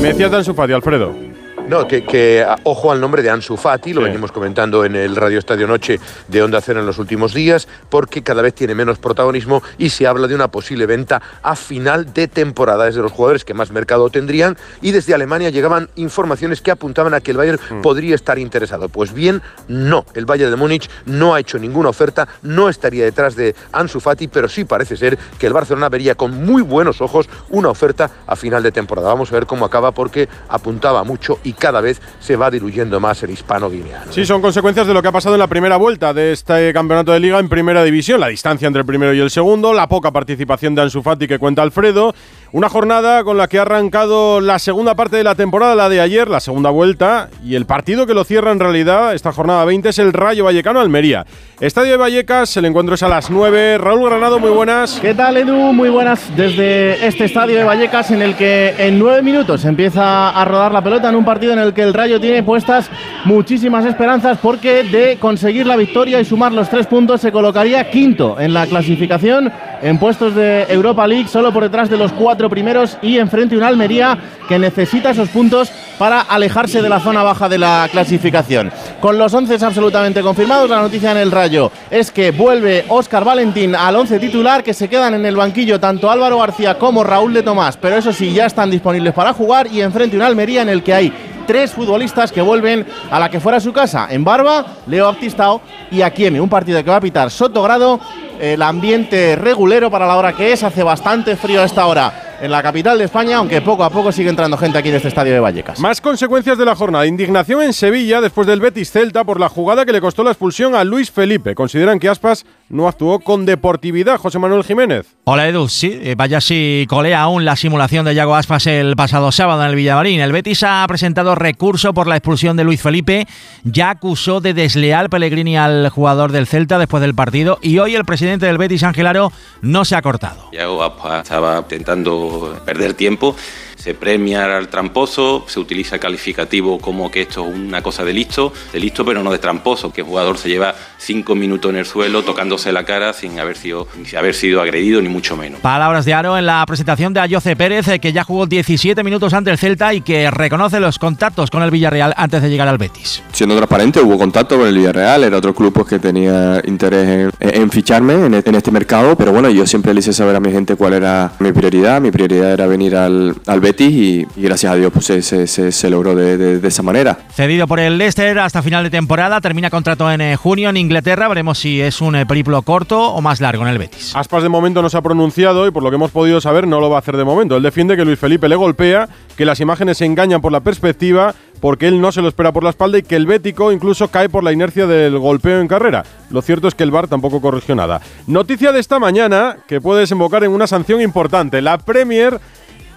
Me 0.00 0.08
decías 0.08 0.30
Dan 0.30 0.42
Sufati, 0.42 0.72
Alfredo. 0.72 1.27
No, 1.68 1.86
que, 1.86 2.46
ojo 2.62 2.90
al 2.90 2.98
nombre 2.98 3.22
de 3.22 3.28
Ansu 3.28 3.58
Fati, 3.58 3.92
lo 3.92 4.00
venimos 4.00 4.32
comentando 4.32 4.86
en 4.86 4.96
el 4.96 5.14
Radio 5.14 5.38
Estadio 5.38 5.66
Noche 5.66 6.00
de 6.26 6.42
Onda 6.42 6.62
Cero 6.62 6.80
en 6.80 6.86
los 6.86 6.96
últimos 6.96 7.34
días, 7.34 7.68
porque 7.90 8.22
cada 8.22 8.40
vez 8.40 8.54
tiene 8.54 8.74
menos 8.74 8.98
protagonismo 8.98 9.62
y 9.76 9.90
se 9.90 10.06
habla 10.06 10.26
de 10.28 10.34
una 10.34 10.48
posible 10.48 10.86
venta 10.86 11.20
a 11.42 11.56
final 11.56 12.14
de 12.14 12.26
temporada. 12.26 12.88
Es 12.88 12.94
de 12.94 13.02
los 13.02 13.12
jugadores 13.12 13.44
que 13.44 13.52
más 13.52 13.70
mercado 13.70 14.08
tendrían 14.08 14.56
y 14.80 14.92
desde 14.92 15.12
Alemania 15.12 15.50
llegaban 15.50 15.90
informaciones 15.96 16.62
que 16.62 16.70
apuntaban 16.70 17.12
a 17.12 17.20
que 17.20 17.32
el 17.32 17.36
Bayern 17.36 17.60
mm. 17.68 17.82
podría 17.82 18.14
estar 18.14 18.38
interesado. 18.38 18.88
Pues 18.88 19.12
bien, 19.12 19.42
no. 19.68 20.06
El 20.14 20.24
Bayern 20.24 20.50
de 20.50 20.56
Múnich 20.56 20.88
no 21.04 21.34
ha 21.34 21.40
hecho 21.40 21.58
ninguna 21.58 21.90
oferta, 21.90 22.28
no 22.40 22.70
estaría 22.70 23.04
detrás 23.04 23.36
de 23.36 23.54
Ansu 23.72 24.00
Fati, 24.00 24.28
pero 24.28 24.48
sí 24.48 24.64
parece 24.64 24.96
ser 24.96 25.18
que 25.38 25.46
el 25.46 25.52
Barcelona 25.52 25.90
vería 25.90 26.14
con 26.14 26.46
muy 26.46 26.62
buenos 26.62 27.02
ojos 27.02 27.28
una 27.50 27.68
oferta 27.68 28.10
a 28.26 28.36
final 28.36 28.62
de 28.62 28.72
temporada. 28.72 29.08
Vamos 29.08 29.30
a 29.30 29.34
ver 29.34 29.44
cómo 29.44 29.66
acaba 29.66 29.92
porque 29.92 30.30
apuntaba 30.48 31.04
mucho 31.04 31.38
y 31.44 31.57
cada 31.58 31.80
vez 31.80 32.00
se 32.20 32.36
va 32.36 32.50
diluyendo 32.50 33.00
más 33.00 33.22
el 33.22 33.30
hispano 33.30 33.68
guineano. 33.70 34.12
Sí, 34.12 34.24
son 34.24 34.40
consecuencias 34.40 34.86
de 34.86 34.94
lo 34.94 35.02
que 35.02 35.08
ha 35.08 35.12
pasado 35.12 35.34
en 35.34 35.40
la 35.40 35.46
primera 35.46 35.76
vuelta 35.76 36.14
de 36.14 36.32
este 36.32 36.72
campeonato 36.72 37.12
de 37.12 37.20
liga 37.20 37.38
en 37.38 37.48
primera 37.48 37.84
división, 37.84 38.20
la 38.20 38.28
distancia 38.28 38.66
entre 38.66 38.80
el 38.80 38.86
primero 38.86 39.12
y 39.12 39.20
el 39.20 39.30
segundo, 39.30 39.72
la 39.74 39.88
poca 39.88 40.10
participación 40.10 40.74
de 40.74 40.82
Ansu 40.82 41.02
Fati 41.02 41.26
que 41.26 41.38
cuenta 41.38 41.62
Alfredo 41.62 42.14
una 42.50 42.70
jornada 42.70 43.24
con 43.24 43.36
la 43.36 43.46
que 43.46 43.58
ha 43.58 43.62
arrancado 43.62 44.40
la 44.40 44.58
segunda 44.58 44.94
parte 44.94 45.16
de 45.16 45.24
la 45.24 45.34
temporada, 45.34 45.74
la 45.74 45.90
de 45.90 46.00
ayer, 46.00 46.28
la 46.28 46.40
segunda 46.40 46.70
vuelta, 46.70 47.28
y 47.44 47.56
el 47.56 47.66
partido 47.66 48.06
que 48.06 48.14
lo 48.14 48.24
cierra 48.24 48.52
en 48.52 48.60
realidad, 48.60 49.14
esta 49.14 49.32
jornada 49.32 49.66
20, 49.66 49.90
es 49.90 49.98
el 49.98 50.14
Rayo 50.14 50.44
Vallecano 50.44 50.80
Almería. 50.80 51.26
Estadio 51.60 51.92
de 51.92 51.96
Vallecas, 51.98 52.56
el 52.56 52.64
encuentro 52.64 52.94
es 52.94 53.02
a 53.02 53.08
las 53.08 53.30
9. 53.30 53.78
Raúl 53.78 54.08
Granado, 54.08 54.38
muy 54.38 54.50
buenas. 54.50 54.98
¿Qué 55.00 55.12
tal, 55.12 55.36
Edu? 55.36 55.72
Muy 55.72 55.90
buenas 55.90 56.34
desde 56.36 57.06
este 57.06 57.24
estadio 57.24 57.56
de 57.56 57.64
Vallecas, 57.64 58.10
en 58.12 58.22
el 58.22 58.34
que 58.34 58.74
en 58.78 58.98
nueve 58.98 59.22
minutos 59.22 59.64
empieza 59.64 60.30
a 60.30 60.44
rodar 60.44 60.72
la 60.72 60.82
pelota 60.82 61.10
en 61.10 61.16
un 61.16 61.24
partido 61.24 61.47
en 61.52 61.58
el 61.58 61.74
que 61.74 61.82
el 61.82 61.94
Rayo 61.94 62.20
tiene 62.20 62.42
puestas 62.42 62.90
muchísimas 63.24 63.84
esperanzas, 63.84 64.38
porque 64.40 64.84
de 64.84 65.18
conseguir 65.18 65.66
la 65.66 65.76
victoria 65.76 66.20
y 66.20 66.24
sumar 66.24 66.52
los 66.52 66.68
tres 66.68 66.86
puntos 66.86 67.20
se 67.20 67.32
colocaría 67.32 67.90
quinto 67.90 68.38
en 68.40 68.54
la 68.54 68.66
clasificación 68.66 69.52
en 69.82 69.98
puestos 69.98 70.34
de 70.34 70.66
Europa 70.68 71.06
League, 71.06 71.28
solo 71.28 71.52
por 71.52 71.62
detrás 71.62 71.88
de 71.90 71.96
los 71.96 72.12
cuatro 72.12 72.48
primeros 72.50 72.98
y 73.02 73.18
enfrente 73.18 73.56
un 73.56 73.62
Almería 73.62 74.18
que 74.48 74.58
necesita 74.58 75.10
esos 75.10 75.28
puntos 75.28 75.70
para 75.98 76.20
alejarse 76.20 76.80
de 76.80 76.88
la 76.88 77.00
zona 77.00 77.22
baja 77.22 77.48
de 77.48 77.58
la 77.58 77.88
clasificación. 77.90 78.72
Con 79.00 79.18
los 79.18 79.34
11 79.34 79.64
absolutamente 79.64 80.22
confirmados, 80.22 80.70
la 80.70 80.80
noticia 80.80 81.10
en 81.10 81.18
el 81.18 81.30
rayo 81.30 81.70
es 81.90 82.10
que 82.10 82.30
vuelve 82.30 82.84
Óscar 82.88 83.24
Valentín 83.24 83.74
al 83.74 83.96
11 83.96 84.18
titular, 84.18 84.62
que 84.62 84.74
se 84.74 84.88
quedan 84.88 85.14
en 85.14 85.26
el 85.26 85.36
banquillo 85.36 85.80
tanto 85.80 86.10
Álvaro 86.10 86.38
García 86.38 86.78
como 86.78 87.04
Raúl 87.04 87.34
de 87.34 87.42
Tomás, 87.42 87.76
pero 87.76 87.96
eso 87.96 88.12
sí, 88.12 88.32
ya 88.32 88.46
están 88.46 88.70
disponibles 88.70 89.12
para 89.14 89.32
jugar 89.32 89.66
y 89.66 89.80
enfrente 89.80 90.16
un 90.16 90.22
Almería 90.22 90.62
en 90.62 90.68
el 90.68 90.82
que 90.82 90.94
hay 90.94 91.12
tres 91.48 91.72
futbolistas 91.72 92.30
que 92.30 92.42
vuelven 92.42 92.86
a 93.10 93.18
la 93.18 93.30
que 93.30 93.40
fuera 93.40 93.58
su 93.58 93.72
casa. 93.72 94.06
En 94.10 94.22
Barba, 94.22 94.66
Leo 94.86 95.06
Baptistao 95.06 95.62
y 95.90 96.02
Akieme. 96.02 96.42
Un 96.42 96.50
partido 96.50 96.84
que 96.84 96.90
va 96.90 96.96
a 96.96 97.00
pitar 97.00 97.30
Soto 97.30 97.62
Grado 97.62 97.98
el 98.38 98.60
ambiente 98.60 99.34
regulero 99.34 99.90
para 99.90 100.06
la 100.06 100.16
hora 100.16 100.34
que 100.34 100.52
es. 100.52 100.62
Hace 100.62 100.82
bastante 100.82 101.36
frío 101.36 101.62
a 101.62 101.64
esta 101.64 101.86
hora 101.86 102.27
en 102.40 102.50
la 102.50 102.62
capital 102.62 102.98
de 102.98 103.04
España, 103.04 103.36
aunque 103.36 103.60
poco 103.60 103.84
a 103.84 103.90
poco 103.90 104.12
sigue 104.12 104.30
entrando 104.30 104.56
gente 104.56 104.78
aquí 104.78 104.88
en 104.88 104.96
este 104.96 105.08
estadio 105.08 105.32
de 105.32 105.40
Vallecas. 105.40 105.80
Más 105.80 106.00
consecuencias 106.00 106.58
de 106.58 106.64
la 106.64 106.76
jornada. 106.76 107.06
Indignación 107.06 107.62
en 107.62 107.72
Sevilla 107.72 108.20
después 108.20 108.46
del 108.46 108.60
Betis 108.60 108.90
Celta 108.90 109.24
por 109.24 109.40
la 109.40 109.48
jugada 109.48 109.84
que 109.84 109.92
le 109.92 110.00
costó 110.00 110.22
la 110.22 110.30
expulsión 110.30 110.74
a 110.74 110.84
Luis 110.84 111.10
Felipe. 111.10 111.54
Consideran 111.54 111.98
que 111.98 112.08
Aspas 112.08 112.44
no 112.68 112.88
actuó 112.88 113.20
con 113.20 113.46
deportividad. 113.46 114.18
José 114.18 114.38
Manuel 114.38 114.64
Jiménez. 114.64 115.06
Hola 115.24 115.48
Edu, 115.48 115.68
sí, 115.68 115.98
eh, 116.02 116.14
vaya 116.16 116.40
si 116.40 116.86
colea 116.88 117.22
aún 117.22 117.44
la 117.44 117.56
simulación 117.56 118.04
de 118.04 118.14
Yago 118.14 118.34
Aspas 118.34 118.66
el 118.66 118.96
pasado 118.96 119.32
sábado 119.32 119.62
en 119.62 119.70
el 119.70 119.76
Villamarín. 119.76 120.20
El 120.20 120.32
Betis 120.32 120.62
ha 120.62 120.84
presentado 120.86 121.34
recurso 121.34 121.94
por 121.94 122.06
la 122.06 122.16
expulsión 122.16 122.56
de 122.56 122.64
Luis 122.64 122.80
Felipe, 122.80 123.26
ya 123.64 123.90
acusó 123.90 124.40
de 124.40 124.54
desleal 124.54 125.10
Pellegrini 125.10 125.56
al 125.56 125.88
jugador 125.88 126.32
del 126.32 126.46
Celta 126.46 126.78
después 126.78 127.00
del 127.00 127.14
partido 127.14 127.58
y 127.62 127.78
hoy 127.78 127.94
el 127.94 128.04
presidente 128.04 128.46
del 128.46 128.58
Betis, 128.58 128.82
Angelaro, 128.82 129.32
no 129.62 129.84
se 129.84 129.96
ha 129.96 130.02
cortado. 130.02 130.50
Yago 130.52 130.82
Aspas 130.82 131.22
estaba 131.22 131.58
intentando 131.58 132.27
perder 132.64 132.94
tiempo 132.94 133.36
se 133.78 133.94
premia 133.94 134.56
al 134.56 134.68
tramposo, 134.68 135.44
se 135.46 135.60
utiliza 135.60 135.96
el 135.96 136.00
calificativo 136.00 136.78
como 136.78 137.10
que 137.10 137.22
esto 137.22 137.46
es 137.46 137.54
una 137.54 137.80
cosa 137.80 138.04
de 138.04 138.12
listo, 138.12 138.52
de 138.72 138.80
listo 138.80 139.04
pero 139.04 139.22
no 139.22 139.30
de 139.30 139.38
tramposo, 139.38 139.92
que 139.92 140.00
el 140.00 140.06
jugador 140.06 140.36
se 140.36 140.48
lleva 140.48 140.74
cinco 140.98 141.34
minutos 141.34 141.70
en 141.70 141.76
el 141.76 141.86
suelo 141.86 142.22
tocándose 142.24 142.72
la 142.72 142.84
cara 142.84 143.12
sin 143.12 143.38
haber 143.38 143.56
sido, 143.56 143.86
sin 144.04 144.18
haber 144.18 144.34
sido 144.34 144.60
agredido 144.60 145.00
ni 145.00 145.08
mucho 145.08 145.36
menos. 145.36 145.60
Palabras 145.60 146.04
de 146.04 146.14
Aro 146.14 146.36
en 146.36 146.46
la 146.46 146.64
presentación 146.66 147.14
de 147.14 147.20
Ayoce 147.20 147.54
Pérez, 147.54 147.86
eh, 147.88 148.00
que 148.00 148.12
ya 148.12 148.24
jugó 148.24 148.46
17 148.46 149.02
minutos 149.04 149.32
ante 149.32 149.50
el 149.50 149.58
Celta 149.58 149.94
y 149.94 150.00
que 150.00 150.30
reconoce 150.30 150.80
los 150.80 150.98
contactos 150.98 151.50
con 151.50 151.62
el 151.62 151.70
Villarreal 151.70 152.14
antes 152.16 152.42
de 152.42 152.50
llegar 152.50 152.66
al 152.66 152.78
Betis. 152.78 153.22
Siendo 153.32 153.56
transparente, 153.56 154.00
hubo 154.00 154.18
contacto 154.18 154.58
con 154.58 154.66
el 154.66 154.74
Villarreal, 154.74 155.24
era 155.24 155.36
otro 155.36 155.54
club 155.54 155.72
pues, 155.72 155.86
que 155.86 155.98
tenía 156.00 156.60
interés 156.66 157.32
en, 157.38 157.70
ficharme 157.70 158.14
en, 158.14 158.34
este 158.34 158.70
mercado, 158.72 159.16
pero 159.16 159.32
bueno, 159.32 159.48
yo 159.50 159.66
siempre 159.66 159.94
le 159.94 160.00
hice 160.00 160.12
saber 160.12 160.34
a 160.34 160.40
mi 160.40 160.50
gente 160.50 160.74
cuál 160.74 160.94
era 160.94 161.32
mi 161.38 161.52
prioridad, 161.52 162.00
mi 162.00 162.10
prioridad 162.10 162.52
era 162.52 162.66
venir 162.66 162.96
al, 162.96 163.36
al 163.46 163.60
Betis 163.60 163.67
y, 163.76 164.26
gracias 164.36 164.72
a 164.72 164.76
Dios 164.76 164.92
pues 164.92 165.06
se, 165.06 165.46
se, 165.46 165.90
logró 165.90 166.14
de, 166.14 166.66
esa 166.66 166.82
manera. 166.82 167.18
Cedido 167.34 167.66
por 167.66 167.80
el 167.80 167.98
Leicester 167.98 168.38
hasta 168.38 168.62
final 168.62 168.84
de 168.84 168.90
temporada, 168.90 169.40
termina 169.40 169.70
contrato 169.70 170.10
en 170.10 170.20
eh, 170.20 170.36
junio 170.36 170.70
en 170.70 170.76
Inglaterra, 170.76 171.28
veremos 171.28 171.58
si 171.58 171.80
es 171.80 172.00
un 172.00 172.16
eh, 172.16 172.26
periplo 172.26 172.62
corto 172.62 173.12
o 173.12 173.20
más 173.20 173.40
largo 173.40 173.62
en 173.62 173.68
el 173.68 173.78
Betis. 173.78 174.12
Aspas 174.14 174.42
de 174.42 174.48
momento 174.48 174.82
no 174.82 174.90
se 174.90 174.96
ha 174.96 175.02
pronunciado 175.02 175.66
y 175.66 175.70
por 175.70 175.82
lo 175.82 175.90
que 175.90 175.96
hemos 175.96 176.10
podido 176.10 176.40
saber 176.40 176.66
no 176.66 176.80
lo 176.80 176.90
va 176.90 176.96
a 176.96 177.00
hacer 177.00 177.16
de 177.16 177.24
momento. 177.24 177.56
Él 177.56 177.62
defiende 177.62 177.96
que 177.96 178.04
Luis 178.04 178.18
Felipe 178.18 178.48
le 178.48 178.56
golpea, 178.56 179.08
que 179.36 179.44
las 179.44 179.60
imágenes 179.60 179.98
se 179.98 180.04
engañan 180.04 180.40
por 180.40 180.52
la 180.52 180.60
perspectiva 180.60 181.34
porque 181.60 181.88
él 181.88 182.00
no 182.00 182.12
se 182.12 182.22
lo 182.22 182.28
espera 182.28 182.52
por 182.52 182.64
la 182.64 182.70
espalda 182.70 182.98
y 182.98 183.02
que 183.02 183.16
el 183.16 183.26
Bético 183.26 183.72
incluso 183.72 184.08
cae 184.08 184.28
por 184.28 184.44
la 184.44 184.52
inercia 184.52 184.86
del 184.86 185.18
golpeo 185.18 185.60
en 185.60 185.68
carrera. 185.68 186.04
Lo 186.30 186.42
cierto 186.42 186.68
es 186.68 186.74
que 186.74 186.84
el 186.84 186.90
VAR 186.90 187.08
tampoco 187.08 187.40
corrigió 187.40 187.74
nada. 187.74 188.00
Noticia 188.26 188.72
de 188.72 188.80
esta 188.80 188.98
mañana 188.98 189.58
que 189.66 189.80
puede 189.80 190.00
desembocar 190.00 190.44
en 190.44 190.52
una 190.52 190.66
sanción 190.66 191.00
importante. 191.00 191.62
La 191.62 191.78
Premier 191.78 192.40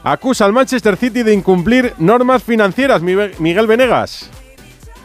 acusa 0.03 0.45
al 0.45 0.53
Manchester 0.53 0.95
City 0.97 1.23
de 1.23 1.33
incumplir 1.33 1.93
normas 1.97 2.43
financieras. 2.43 3.01
Miguel 3.01 3.67
Venegas. 3.67 4.29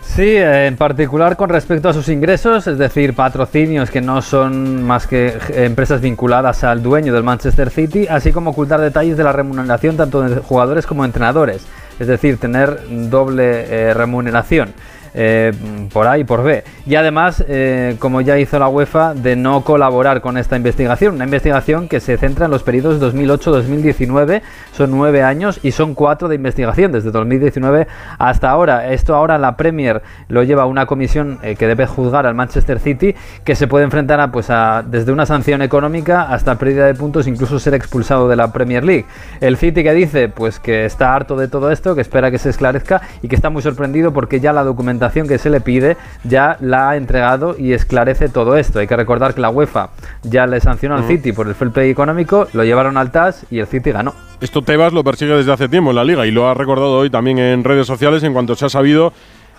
Sí, 0.02 0.36
en 0.36 0.76
particular 0.76 1.36
con 1.36 1.50
respecto 1.50 1.90
a 1.90 1.92
sus 1.92 2.08
ingresos, 2.08 2.66
es 2.66 2.78
decir, 2.78 3.12
patrocinios 3.12 3.90
que 3.90 4.00
no 4.00 4.22
son 4.22 4.82
más 4.82 5.06
que 5.06 5.34
empresas 5.50 6.00
vinculadas 6.00 6.64
al 6.64 6.82
dueño 6.82 7.12
del 7.12 7.22
Manchester 7.22 7.68
City, 7.68 8.06
así 8.08 8.32
como 8.32 8.50
ocultar 8.50 8.80
detalles 8.80 9.18
de 9.18 9.24
la 9.24 9.32
remuneración 9.32 9.96
tanto 9.96 10.22
de 10.22 10.36
jugadores 10.36 10.86
como 10.86 11.04
entrenadores, 11.04 11.66
es 11.98 12.06
decir, 12.06 12.38
tener 12.38 12.80
doble 13.10 13.66
eh, 13.68 13.92
remuneración. 13.92 14.72
Eh, 15.18 15.50
por 15.94 16.06
A 16.06 16.18
y 16.18 16.24
por 16.24 16.42
B. 16.42 16.62
Y 16.84 16.94
además, 16.94 17.42
eh, 17.48 17.96
como 17.98 18.20
ya 18.20 18.38
hizo 18.38 18.58
la 18.58 18.68
UEFA, 18.68 19.14
de 19.14 19.34
no 19.34 19.64
colaborar 19.64 20.20
con 20.20 20.36
esta 20.36 20.56
investigación. 20.56 21.14
Una 21.14 21.24
investigación 21.24 21.88
que 21.88 22.00
se 22.00 22.18
centra 22.18 22.44
en 22.44 22.50
los 22.50 22.62
periodos 22.62 23.00
2008-2019. 23.00 24.42
Son 24.72 24.90
nueve 24.90 25.22
años 25.22 25.58
y 25.62 25.72
son 25.72 25.94
cuatro 25.94 26.28
de 26.28 26.34
investigación 26.34 26.92
desde 26.92 27.10
2019 27.12 27.86
hasta 28.18 28.50
ahora. 28.50 28.92
Esto 28.92 29.14
ahora 29.14 29.38
la 29.38 29.56
Premier 29.56 30.02
lo 30.28 30.42
lleva 30.42 30.66
una 30.66 30.84
comisión 30.84 31.38
eh, 31.42 31.56
que 31.56 31.66
debe 31.66 31.86
juzgar 31.86 32.26
al 32.26 32.34
Manchester 32.34 32.78
City 32.78 33.14
que 33.42 33.54
se 33.56 33.66
puede 33.68 33.86
enfrentar 33.86 34.20
a, 34.20 34.30
pues 34.30 34.50
a, 34.50 34.84
desde 34.86 35.12
una 35.12 35.24
sanción 35.24 35.62
económica 35.62 36.24
hasta 36.24 36.56
pérdida 36.58 36.84
de 36.84 36.94
puntos, 36.94 37.26
incluso 37.26 37.58
ser 37.58 37.72
expulsado 37.72 38.28
de 38.28 38.36
la 38.36 38.52
Premier 38.52 38.84
League. 38.84 39.06
El 39.40 39.56
City 39.56 39.82
que 39.82 39.94
dice 39.94 40.28
pues 40.28 40.60
que 40.60 40.84
está 40.84 41.14
harto 41.14 41.36
de 41.36 41.48
todo 41.48 41.70
esto, 41.70 41.94
que 41.94 42.02
espera 42.02 42.30
que 42.30 42.38
se 42.38 42.50
esclarezca 42.50 43.00
y 43.22 43.28
que 43.28 43.34
está 43.34 43.48
muy 43.48 43.62
sorprendido 43.62 44.12
porque 44.12 44.40
ya 44.40 44.52
la 44.52 44.62
documentación 44.62 45.05
que 45.10 45.38
se 45.38 45.50
le 45.50 45.60
pide 45.60 45.96
ya 46.24 46.56
la 46.60 46.90
ha 46.90 46.96
entregado 46.96 47.56
y 47.58 47.72
esclarece 47.72 48.28
todo 48.28 48.56
esto. 48.56 48.78
Hay 48.78 48.86
que 48.86 48.96
recordar 48.96 49.34
que 49.34 49.40
la 49.40 49.50
UEFA 49.50 49.90
ya 50.22 50.46
le 50.46 50.60
sancionó 50.60 50.96
al 50.96 51.04
City 51.06 51.32
por 51.32 51.46
el 51.48 51.54
fair 51.54 51.70
play 51.70 51.90
económico, 51.90 52.48
lo 52.52 52.64
llevaron 52.64 52.96
al 52.96 53.10
TAS 53.10 53.46
y 53.50 53.60
el 53.60 53.66
City 53.66 53.92
ganó. 53.92 54.14
Esto 54.40 54.62
Tebas 54.62 54.92
lo 54.92 55.02
persigue 55.02 55.34
desde 55.34 55.52
hace 55.52 55.68
tiempo 55.68 55.90
en 55.90 55.96
la 55.96 56.04
liga 56.04 56.26
y 56.26 56.30
lo 56.30 56.48
ha 56.48 56.54
recordado 56.54 56.98
hoy 56.98 57.10
también 57.10 57.38
en 57.38 57.64
redes 57.64 57.86
sociales 57.86 58.22
en 58.22 58.32
cuanto 58.32 58.54
se 58.54 58.66
ha 58.66 58.68
sabido 58.68 59.12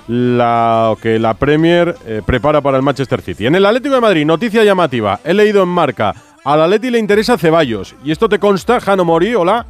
la, 0.07 0.95
que 1.01 1.19
la 1.19 1.33
Premier 1.33 1.95
eh, 2.05 2.21
prepara 2.25 2.61
para 2.61 2.77
el 2.77 2.83
Manchester 2.83 3.21
City. 3.21 3.47
En 3.47 3.55
el 3.55 3.65
Atlético 3.65 3.95
de 3.95 4.01
Madrid, 4.01 4.25
noticia 4.25 4.63
llamativa. 4.63 5.19
He 5.23 5.33
leído 5.33 5.63
en 5.63 5.69
marca. 5.69 6.13
Al 6.45 6.61
Atleti 6.61 6.89
le 6.89 6.99
interesa 6.99 7.37
Ceballos. 7.37 7.95
¿Y 8.03 8.11
esto 8.11 8.29
te 8.29 8.39
consta, 8.39 8.79
Jano 8.79 9.03
Mori? 9.03 9.35
Hola. 9.35 9.65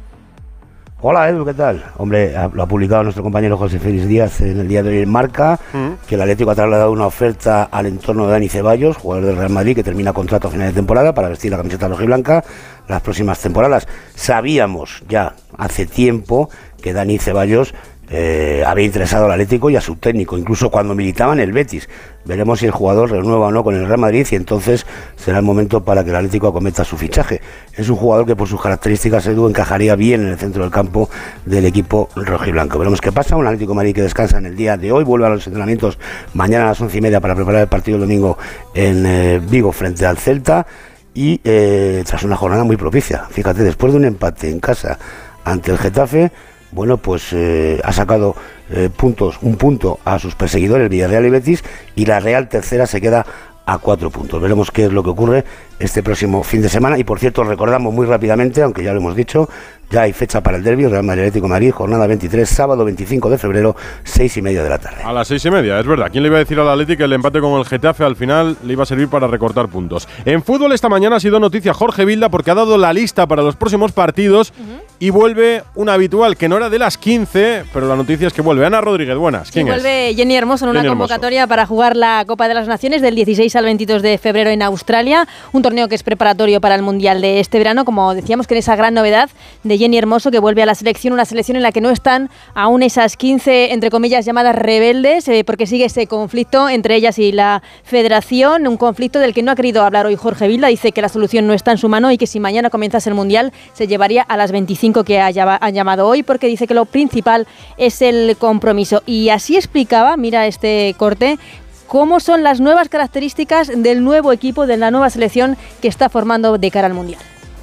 Hola 1.00 1.28
Edu, 1.28 1.44
¿qué 1.44 1.54
tal? 1.54 1.84
Hombre, 1.96 2.34
lo 2.52 2.60
ha 2.60 2.66
publicado 2.66 3.04
nuestro 3.04 3.22
compañero 3.22 3.56
José 3.56 3.78
Félix 3.78 4.08
Díaz 4.08 4.40
en 4.40 4.58
el 4.58 4.66
día 4.66 4.82
de 4.82 4.90
hoy 4.90 5.02
en 5.02 5.08
Marca, 5.08 5.56
mm. 5.72 6.08
que 6.08 6.16
el 6.16 6.20
Atlético 6.20 6.50
ha 6.50 6.56
trasladado 6.56 6.90
una 6.90 7.06
oferta 7.06 7.68
al 7.70 7.86
entorno 7.86 8.26
de 8.26 8.32
Dani 8.32 8.48
Ceballos, 8.48 8.96
jugador 8.96 9.26
del 9.26 9.36
Real 9.36 9.50
Madrid, 9.50 9.76
que 9.76 9.84
termina 9.84 10.12
contrato 10.12 10.48
a 10.48 10.50
final 10.50 10.66
de 10.66 10.74
temporada 10.74 11.14
para 11.14 11.28
vestir 11.28 11.52
la 11.52 11.56
camiseta 11.56 11.86
roja 11.86 12.02
y 12.02 12.06
blanca 12.06 12.44
las 12.88 13.00
próximas 13.00 13.40
temporadas. 13.40 13.86
Sabíamos 14.16 15.04
ya 15.08 15.34
hace 15.56 15.86
tiempo 15.86 16.50
que 16.82 16.92
Dani 16.92 17.18
Ceballos 17.18 17.74
eh, 18.10 18.62
había 18.66 18.86
interesado 18.86 19.26
al 19.26 19.32
Atlético 19.32 19.68
y 19.70 19.76
a 19.76 19.80
su 19.80 19.96
técnico, 19.96 20.38
incluso 20.38 20.70
cuando 20.70 20.94
militaba 20.94 21.32
en 21.34 21.40
el 21.40 21.52
Betis. 21.52 21.88
Veremos 22.24 22.60
si 22.60 22.66
el 22.66 22.72
jugador 22.72 23.10
renueva 23.10 23.46
o 23.46 23.50
no 23.50 23.62
con 23.64 23.74
el 23.74 23.86
Real 23.86 23.98
Madrid 23.98 24.26
y 24.30 24.34
entonces 24.34 24.86
será 25.16 25.38
el 25.38 25.44
momento 25.44 25.82
para 25.84 26.04
que 26.04 26.10
el 26.10 26.16
Atlético 26.16 26.48
acometa 26.48 26.84
su 26.84 26.96
fichaje. 26.96 27.40
Es 27.74 27.88
un 27.88 27.96
jugador 27.96 28.26
que 28.26 28.36
por 28.36 28.48
sus 28.48 28.60
características 28.60 29.26
Edu 29.26 29.48
encajaría 29.48 29.94
bien 29.96 30.22
en 30.22 30.28
el 30.28 30.38
centro 30.38 30.62
del 30.62 30.70
campo 30.70 31.08
del 31.44 31.64
equipo 31.66 32.08
rojiblanco. 32.16 32.78
Veremos 32.78 33.00
qué 33.00 33.12
pasa. 33.12 33.36
Un 33.36 33.46
Atlético 33.46 33.74
Madrid 33.74 33.94
que 33.94 34.02
descansa 34.02 34.38
en 34.38 34.46
el 34.46 34.56
día 34.56 34.76
de 34.76 34.92
hoy, 34.92 35.04
vuelve 35.04 35.26
a 35.26 35.30
los 35.30 35.46
entrenamientos 35.46 35.98
mañana 36.34 36.64
a 36.64 36.68
las 36.68 36.80
once 36.80 36.98
y 36.98 37.00
media 37.00 37.20
para 37.20 37.34
preparar 37.34 37.62
el 37.62 37.68
partido 37.68 37.98
domingo 37.98 38.38
en 38.74 39.06
eh, 39.06 39.40
Vigo 39.48 39.72
frente 39.72 40.06
al 40.06 40.18
Celta 40.18 40.66
y 41.14 41.40
eh, 41.44 42.04
tras 42.06 42.22
una 42.22 42.36
jornada 42.36 42.64
muy 42.64 42.76
propicia. 42.76 43.26
Fíjate, 43.30 43.62
después 43.62 43.92
de 43.92 43.98
un 43.98 44.04
empate 44.04 44.50
en 44.50 44.60
casa 44.60 44.98
ante 45.44 45.72
el 45.72 45.78
Getafe, 45.78 46.30
bueno, 46.72 46.98
pues 46.98 47.32
eh, 47.32 47.80
ha 47.84 47.92
sacado 47.92 48.36
eh, 48.70 48.90
puntos, 48.94 49.38
un 49.42 49.56
punto 49.56 49.98
a 50.04 50.18
sus 50.18 50.34
perseguidores, 50.34 50.88
Villarreal 50.88 51.26
y 51.26 51.30
Betis, 51.30 51.64
y 51.94 52.06
la 52.06 52.20
Real 52.20 52.48
tercera 52.48 52.86
se 52.86 53.00
queda 53.00 53.24
a 53.68 53.78
cuatro 53.78 54.10
puntos. 54.10 54.40
Veremos 54.40 54.70
qué 54.70 54.86
es 54.86 54.92
lo 54.92 55.02
que 55.02 55.10
ocurre 55.10 55.44
este 55.78 56.02
próximo 56.02 56.42
fin 56.42 56.62
de 56.62 56.70
semana. 56.70 56.98
Y 56.98 57.04
por 57.04 57.18
cierto, 57.18 57.44
recordamos 57.44 57.92
muy 57.92 58.06
rápidamente, 58.06 58.62
aunque 58.62 58.82
ya 58.82 58.92
lo 58.92 59.00
hemos 59.00 59.14
dicho, 59.14 59.48
ya 59.90 60.02
hay 60.02 60.12
fecha 60.12 60.42
para 60.42 60.56
el 60.56 60.62
derby, 60.62 60.86
Real 60.86 61.02
Madrid 61.02 61.22
Atlético 61.22 61.48
Madrid, 61.48 61.70
jornada 61.72 62.06
23, 62.06 62.48
sábado 62.48 62.84
25 62.84 63.30
de 63.30 63.38
febrero, 63.38 63.76
seis 64.04 64.36
y 64.36 64.42
media 64.42 64.62
de 64.62 64.68
la 64.68 64.78
tarde. 64.78 65.02
A 65.02 65.12
las 65.12 65.28
seis 65.28 65.44
y 65.44 65.50
media, 65.50 65.78
es 65.78 65.86
verdad. 65.86 66.08
¿Quién 66.10 66.22
le 66.22 66.28
iba 66.28 66.36
a 66.36 66.40
decir 66.40 66.58
al 66.60 66.68
Atlético 66.68 66.98
que 66.98 67.04
el 67.04 67.12
empate 67.12 67.40
con 67.40 67.58
el 67.58 67.64
Getafe 67.64 68.04
al 68.04 68.16
final 68.16 68.56
le 68.64 68.72
iba 68.72 68.82
a 68.82 68.86
servir 68.86 69.08
para 69.08 69.26
recortar 69.26 69.68
puntos? 69.68 70.08
En 70.24 70.42
fútbol 70.42 70.72
esta 70.72 70.88
mañana 70.88 71.16
ha 71.16 71.20
sido 71.20 71.40
noticia 71.40 71.72
Jorge 71.72 72.04
Vilda 72.04 72.28
porque 72.28 72.50
ha 72.50 72.54
dado 72.54 72.76
la 72.76 72.92
lista 72.92 73.26
para 73.26 73.42
los 73.42 73.56
próximos 73.56 73.92
partidos 73.92 74.52
y 74.98 75.10
vuelve 75.10 75.62
una 75.74 75.94
habitual 75.94 76.36
que 76.36 76.48
no 76.48 76.56
era 76.56 76.68
de 76.68 76.78
las 76.78 76.98
15, 76.98 77.64
pero 77.72 77.86
la 77.88 77.96
noticia 77.96 78.26
es 78.26 78.32
que 78.32 78.42
vuelve. 78.42 78.66
Ana 78.66 78.80
Rodríguez, 78.80 79.16
buenas. 79.16 79.50
¿Quién 79.50 79.66
vuelve 79.66 80.14
Jenny 80.14 80.36
Hermoso 80.36 80.64
en 80.64 80.70
una 80.70 80.86
convocatoria 80.86 81.46
para 81.46 81.66
jugar 81.66 81.96
la 81.96 82.24
Copa 82.26 82.48
de 82.48 82.54
las 82.54 82.68
Naciones 82.68 83.00
del 83.00 83.14
16 83.14 83.54
al 83.56 83.64
22 83.64 84.02
de 84.02 84.18
febrero 84.18 84.50
en 84.50 84.62
Australia, 84.62 85.26
un 85.52 85.62
torneo 85.62 85.88
que 85.88 85.94
es 85.94 86.02
preparatorio 86.02 86.60
para 86.60 86.74
el 86.74 86.82
Mundial 86.82 87.20
de 87.20 87.40
este 87.40 87.58
verano, 87.58 87.84
como 87.84 88.14
decíamos 88.14 88.46
que 88.46 88.54
en 88.54 88.58
esa 88.58 88.76
gran 88.76 88.94
novedad 88.94 89.30
de 89.62 89.77
Jenny 89.78 89.98
Hermoso 89.98 90.30
que 90.30 90.38
vuelve 90.38 90.62
a 90.62 90.66
la 90.66 90.74
selección, 90.74 91.12
una 91.12 91.24
selección 91.24 91.56
en 91.56 91.62
la 91.62 91.72
que 91.72 91.80
no 91.80 91.90
están 91.90 92.30
aún 92.54 92.82
esas 92.82 93.16
15, 93.16 93.72
entre 93.72 93.90
comillas, 93.90 94.24
llamadas 94.24 94.54
rebeldes, 94.54 95.28
eh, 95.28 95.44
porque 95.44 95.66
sigue 95.66 95.86
ese 95.86 96.06
conflicto 96.06 96.68
entre 96.68 96.96
ellas 96.96 97.18
y 97.18 97.32
la 97.32 97.62
federación, 97.84 98.66
un 98.66 98.76
conflicto 98.76 99.18
del 99.18 99.34
que 99.34 99.42
no 99.42 99.52
ha 99.52 99.56
querido 99.56 99.82
hablar 99.82 100.06
hoy 100.06 100.16
Jorge 100.16 100.48
Vilda, 100.48 100.68
dice 100.68 100.92
que 100.92 101.02
la 101.02 101.08
solución 101.08 101.46
no 101.46 101.54
está 101.54 101.72
en 101.72 101.78
su 101.78 101.88
mano 101.88 102.10
y 102.10 102.18
que 102.18 102.26
si 102.26 102.40
mañana 102.40 102.70
comienzas 102.70 103.06
el 103.06 103.14
Mundial 103.14 103.52
se 103.72 103.86
llevaría 103.86 104.22
a 104.22 104.36
las 104.36 104.52
25 104.52 105.04
que 105.04 105.20
ha, 105.20 105.28
han 105.60 105.74
llamado 105.74 106.06
hoy, 106.06 106.22
porque 106.22 106.46
dice 106.46 106.66
que 106.66 106.74
lo 106.74 106.84
principal 106.84 107.46
es 107.76 108.02
el 108.02 108.36
compromiso. 108.36 109.02
Y 109.06 109.28
así 109.30 109.56
explicaba, 109.56 110.16
mira 110.16 110.46
este 110.46 110.94
corte, 110.98 111.38
cómo 111.86 112.20
son 112.20 112.42
las 112.42 112.60
nuevas 112.60 112.88
características 112.88 113.68
del 113.74 114.04
nuevo 114.04 114.32
equipo, 114.32 114.66
de 114.66 114.76
la 114.76 114.90
nueva 114.90 115.10
selección 115.10 115.56
que 115.80 115.88
está 115.88 116.08
formando 116.08 116.58
de 116.58 116.70
cara 116.70 116.86
al 116.86 116.94
Mundial. 116.94 117.20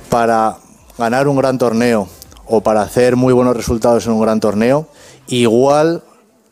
Para 0.10 0.58
ganar 0.98 1.28
un 1.28 1.38
gran 1.38 1.58
torneo 1.58 2.08
o 2.46 2.62
para 2.62 2.82
hacer 2.82 3.16
muy 3.16 3.34
buenos 3.34 3.56
resultados 3.56 4.06
en 4.06 4.14
un 4.14 4.22
gran 4.22 4.40
torneo, 4.40 4.88
igual 5.28 6.04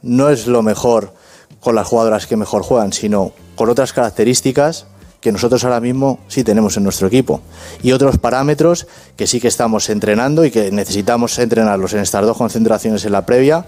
no 0.02 0.30
es 0.30 0.48
lo 0.48 0.62
mejor 0.62 1.14
con 1.60 1.76
las 1.76 1.88
jugadoras 1.88 2.28
que 2.28 2.36
mejor 2.36 2.64
juegan, 2.64 2.92
sino 2.92 3.32
con 3.56 3.70
otras 3.70 3.94
características 3.94 4.88
que 5.22 5.32
nosotros 5.32 5.64
ahora 5.64 5.80
mismo 5.80 6.20
sí 6.28 6.44
tenemos 6.44 6.76
en 6.76 6.84
nuestro 6.84 7.08
equipo. 7.08 7.40
Y 7.82 7.94
otros 7.94 8.18
parámetros 8.18 8.88
que 9.16 9.26
sí 9.26 9.40
que 9.40 9.48
estamos 9.48 9.90
entrenando 9.90 10.44
y 10.44 10.52
que 10.52 10.70
necesitamos 10.72 11.40
entrenarlos 11.40 11.94
en 11.94 12.00
estas 12.00 12.26
dos 12.26 12.36
concentraciones 12.36 13.06
en 13.06 13.14
la 13.14 13.26
previa 13.26 13.66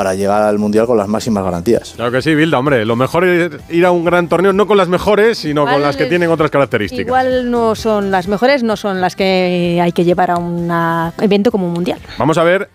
para 0.00 0.14
llegar 0.14 0.40
al 0.44 0.58
Mundial 0.58 0.86
con 0.86 0.96
las 0.96 1.08
máximas 1.08 1.44
garantías. 1.44 1.92
Claro 1.94 2.10
que 2.10 2.22
sí, 2.22 2.34
Bilda, 2.34 2.58
hombre. 2.58 2.86
Lo 2.86 2.96
mejor 2.96 3.22
es 3.22 3.50
ir 3.68 3.84
a 3.84 3.90
un 3.90 4.02
gran 4.02 4.30
torneo 4.30 4.50
no 4.50 4.66
con 4.66 4.78
las 4.78 4.88
mejores, 4.88 5.36
sino 5.36 5.66
con 5.66 5.82
las 5.82 5.94
que 5.94 6.06
tienen 6.06 6.30
otras 6.30 6.50
características. 6.50 7.04
Igual 7.04 7.50
no 7.50 7.74
son 7.74 8.10
las 8.10 8.26
mejores, 8.26 8.62
no 8.62 8.78
son 8.78 9.02
las 9.02 9.14
que 9.14 9.78
hay 9.78 9.92
que 9.92 10.04
llevar 10.04 10.30
a 10.30 10.38
un 10.38 10.72
evento 11.20 11.50
como 11.50 11.66
un 11.66 11.74
Mundial. 11.74 11.98
Vamos 12.16 12.38
a 12.38 12.44
ver 12.44 12.70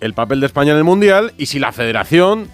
el 0.00 0.12
papel 0.12 0.40
de 0.40 0.46
España 0.48 0.72
en 0.72 0.76
el 0.76 0.84
Mundial 0.84 1.32
y 1.38 1.46
si 1.46 1.58
la 1.58 1.72
federación 1.72 2.48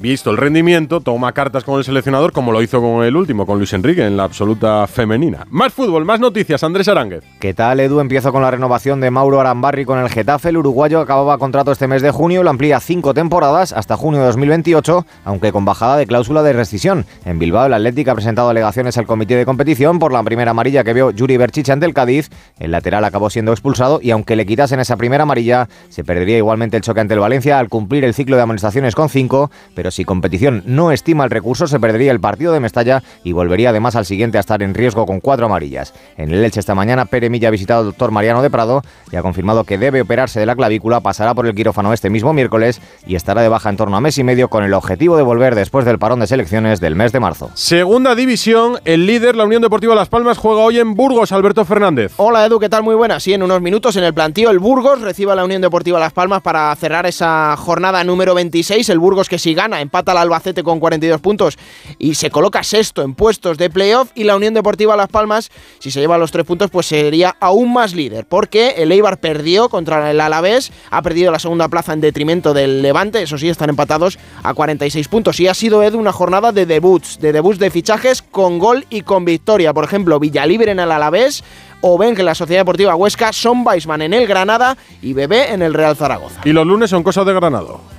visto 0.00 0.30
el 0.30 0.36
rendimiento, 0.36 1.00
toma 1.00 1.32
cartas 1.32 1.64
con 1.64 1.78
el 1.78 1.84
seleccionador 1.84 2.32
como 2.32 2.52
lo 2.52 2.62
hizo 2.62 2.80
con 2.80 3.04
el 3.04 3.16
último, 3.16 3.46
con 3.46 3.58
Luis 3.58 3.72
Enrique 3.72 4.06
en 4.06 4.16
la 4.16 4.24
absoluta 4.24 4.86
femenina. 4.86 5.46
Más 5.50 5.72
fútbol, 5.72 6.04
más 6.04 6.20
noticias, 6.20 6.62
Andrés 6.62 6.88
Aránguez. 6.88 7.24
¿Qué 7.40 7.52
tal, 7.52 7.80
Edu? 7.80 8.00
Empiezo 8.00 8.32
con 8.32 8.42
la 8.42 8.50
renovación 8.50 9.00
de 9.00 9.10
Mauro 9.10 9.40
Arambarri 9.40 9.84
con 9.84 9.98
el 9.98 10.08
Getafe. 10.08 10.50
El 10.50 10.58
uruguayo 10.58 11.00
acababa 11.00 11.38
contrato 11.38 11.72
este 11.72 11.88
mes 11.88 12.02
de 12.02 12.10
junio 12.10 12.42
lo 12.42 12.50
amplía 12.50 12.80
cinco 12.80 13.12
temporadas 13.12 13.72
hasta 13.72 13.96
junio 13.96 14.20
de 14.20 14.26
2028, 14.26 15.04
aunque 15.24 15.52
con 15.52 15.64
bajada 15.64 15.96
de 15.96 16.06
cláusula 16.06 16.42
de 16.42 16.52
rescisión. 16.52 17.04
En 17.24 17.38
Bilbao, 17.38 17.66
el 17.66 17.74
Atlético 17.74 18.12
ha 18.12 18.14
presentado 18.14 18.48
alegaciones 18.48 18.96
al 18.98 19.06
comité 19.06 19.34
de 19.36 19.44
competición 19.44 19.98
por 19.98 20.12
la 20.12 20.22
primera 20.22 20.52
amarilla 20.52 20.84
que 20.84 20.94
vio 20.94 21.10
Yuri 21.10 21.36
Berchicha 21.36 21.72
ante 21.72 21.86
el 21.86 21.94
Cádiz. 21.94 22.30
El 22.58 22.70
lateral 22.70 23.04
acabó 23.04 23.30
siendo 23.30 23.52
expulsado 23.52 23.98
y 24.02 24.12
aunque 24.12 24.36
le 24.36 24.46
quitasen 24.46 24.80
esa 24.80 24.96
primera 24.96 25.24
amarilla, 25.24 25.68
se 25.88 26.04
perdería 26.04 26.38
igualmente 26.38 26.76
el 26.76 26.82
choque 26.82 27.00
ante 27.00 27.14
el 27.14 27.20
Valencia 27.20 27.58
al 27.58 27.68
cumplir 27.68 28.04
el 28.04 28.14
ciclo 28.14 28.36
de 28.36 28.42
amonestaciones 28.42 28.94
con 28.94 29.08
cinco, 29.08 29.50
pero 29.74 29.87
si 29.90 30.04
competición 30.04 30.62
no 30.66 30.92
estima 30.92 31.24
el 31.24 31.30
recurso, 31.30 31.66
se 31.66 31.80
perdería 31.80 32.12
el 32.12 32.20
partido 32.20 32.52
de 32.52 32.60
Mestalla 32.60 33.02
y 33.24 33.32
volvería 33.32 33.70
además 33.70 33.96
al 33.96 34.06
siguiente 34.06 34.38
a 34.38 34.40
estar 34.40 34.62
en 34.62 34.74
riesgo 34.74 35.06
con 35.06 35.20
cuatro 35.20 35.46
amarillas. 35.46 35.94
En 36.16 36.32
el 36.32 36.44
Elche 36.44 36.60
esta 36.60 36.74
mañana, 36.74 37.06
Pere 37.06 37.30
Milla 37.30 37.48
ha 37.48 37.52
visitado 37.52 37.80
al 37.80 37.86
doctor 37.86 38.10
Mariano 38.10 38.42
de 38.42 38.50
Prado 38.50 38.82
y 39.10 39.16
ha 39.16 39.22
confirmado 39.22 39.64
que 39.64 39.78
debe 39.78 40.02
operarse 40.02 40.40
de 40.40 40.46
la 40.46 40.56
clavícula, 40.56 41.00
pasará 41.00 41.34
por 41.34 41.46
el 41.46 41.54
quirófano 41.54 41.92
este 41.92 42.10
mismo 42.10 42.32
miércoles 42.32 42.80
y 43.06 43.14
estará 43.14 43.42
de 43.42 43.48
baja 43.48 43.70
en 43.70 43.76
torno 43.76 43.96
a 43.96 44.00
mes 44.00 44.18
y 44.18 44.24
medio 44.24 44.48
con 44.48 44.64
el 44.64 44.74
objetivo 44.74 45.16
de 45.16 45.22
volver 45.22 45.54
después 45.54 45.84
del 45.84 45.98
parón 45.98 46.20
de 46.20 46.26
selecciones 46.26 46.80
del 46.80 46.94
mes 46.94 47.12
de 47.12 47.20
marzo. 47.20 47.50
Segunda 47.54 48.14
división, 48.14 48.78
el 48.84 49.06
líder, 49.06 49.36
la 49.36 49.44
Unión 49.44 49.62
Deportiva 49.62 49.94
Las 49.94 50.08
Palmas, 50.08 50.38
juega 50.38 50.60
hoy 50.60 50.78
en 50.78 50.94
Burgos, 50.94 51.32
Alberto 51.32 51.64
Fernández. 51.64 52.12
Hola 52.16 52.46
Edu, 52.46 52.58
¿qué 52.58 52.68
tal? 52.68 52.82
Muy 52.82 52.94
buena. 52.94 53.20
Sí, 53.20 53.32
en 53.32 53.42
unos 53.42 53.60
minutos 53.60 53.96
en 53.96 54.04
el 54.04 54.14
plantío, 54.14 54.50
el 54.50 54.58
Burgos 54.58 55.00
recibe 55.00 55.32
a 55.32 55.34
la 55.34 55.44
Unión 55.44 55.62
Deportiva 55.62 55.98
Las 55.98 56.12
Palmas 56.12 56.42
para 56.42 56.74
cerrar 56.76 57.06
esa 57.06 57.56
jornada 57.56 58.04
número 58.04 58.34
26. 58.34 58.88
El 58.88 58.98
Burgos 58.98 59.28
que 59.28 59.38
si 59.38 59.54
gana, 59.54 59.77
empata 59.80 60.12
al 60.12 60.18
Albacete 60.18 60.62
con 60.62 60.80
42 60.80 61.20
puntos 61.20 61.58
y 61.98 62.14
se 62.14 62.30
coloca 62.30 62.62
sexto 62.62 63.02
en 63.02 63.14
puestos 63.14 63.58
de 63.58 63.70
playoff. 63.70 64.10
Y 64.14 64.24
la 64.24 64.36
Unión 64.36 64.54
Deportiva 64.54 64.96
Las 64.96 65.08
Palmas, 65.08 65.50
si 65.78 65.90
se 65.90 66.00
lleva 66.00 66.18
los 66.18 66.30
tres 66.30 66.46
puntos, 66.46 66.70
pues 66.70 66.86
sería 66.86 67.36
aún 67.40 67.72
más 67.72 67.94
líder, 67.94 68.26
porque 68.26 68.74
el 68.78 68.92
Eibar 68.92 69.20
perdió 69.20 69.68
contra 69.68 70.10
el 70.10 70.20
Alavés, 70.20 70.72
ha 70.90 71.02
perdido 71.02 71.32
la 71.32 71.38
segunda 71.38 71.68
plaza 71.68 71.92
en 71.92 72.00
detrimento 72.00 72.54
del 72.54 72.82
Levante, 72.82 73.22
eso 73.22 73.38
sí, 73.38 73.48
están 73.48 73.70
empatados 73.70 74.18
a 74.42 74.54
46 74.54 75.08
puntos. 75.08 75.40
Y 75.40 75.48
ha 75.48 75.54
sido, 75.54 75.82
Edu, 75.82 75.98
una 75.98 76.12
jornada 76.12 76.52
de 76.52 76.66
debuts, 76.66 77.18
de 77.20 77.32
debuts 77.32 77.58
de 77.58 77.70
fichajes 77.70 78.22
con 78.22 78.58
gol 78.58 78.86
y 78.90 79.02
con 79.02 79.24
victoria. 79.24 79.72
Por 79.72 79.84
ejemplo, 79.84 80.18
Villalibre 80.18 80.72
en 80.72 80.80
el 80.80 80.92
Alavés, 80.92 81.44
o 81.80 81.98
ven 81.98 82.14
que 82.14 82.22
la 82.22 82.34
Sociedad 82.34 82.60
Deportiva 82.62 82.94
Huesca, 82.94 83.32
son 83.32 83.66
Weisman 83.66 84.02
en 84.02 84.14
el 84.14 84.26
Granada 84.26 84.76
y 85.02 85.12
Bebé 85.12 85.52
en 85.52 85.62
el 85.62 85.74
Real 85.74 85.96
Zaragoza. 85.96 86.40
Y 86.44 86.52
los 86.52 86.66
lunes 86.66 86.90
son 86.90 87.02
cosas 87.02 87.26
de 87.26 87.34
Granado. 87.34 87.97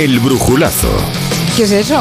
El 0.00 0.18
brujulazo. 0.18 0.88
¿Qué 1.54 1.64
es 1.64 1.72
eso? 1.72 2.00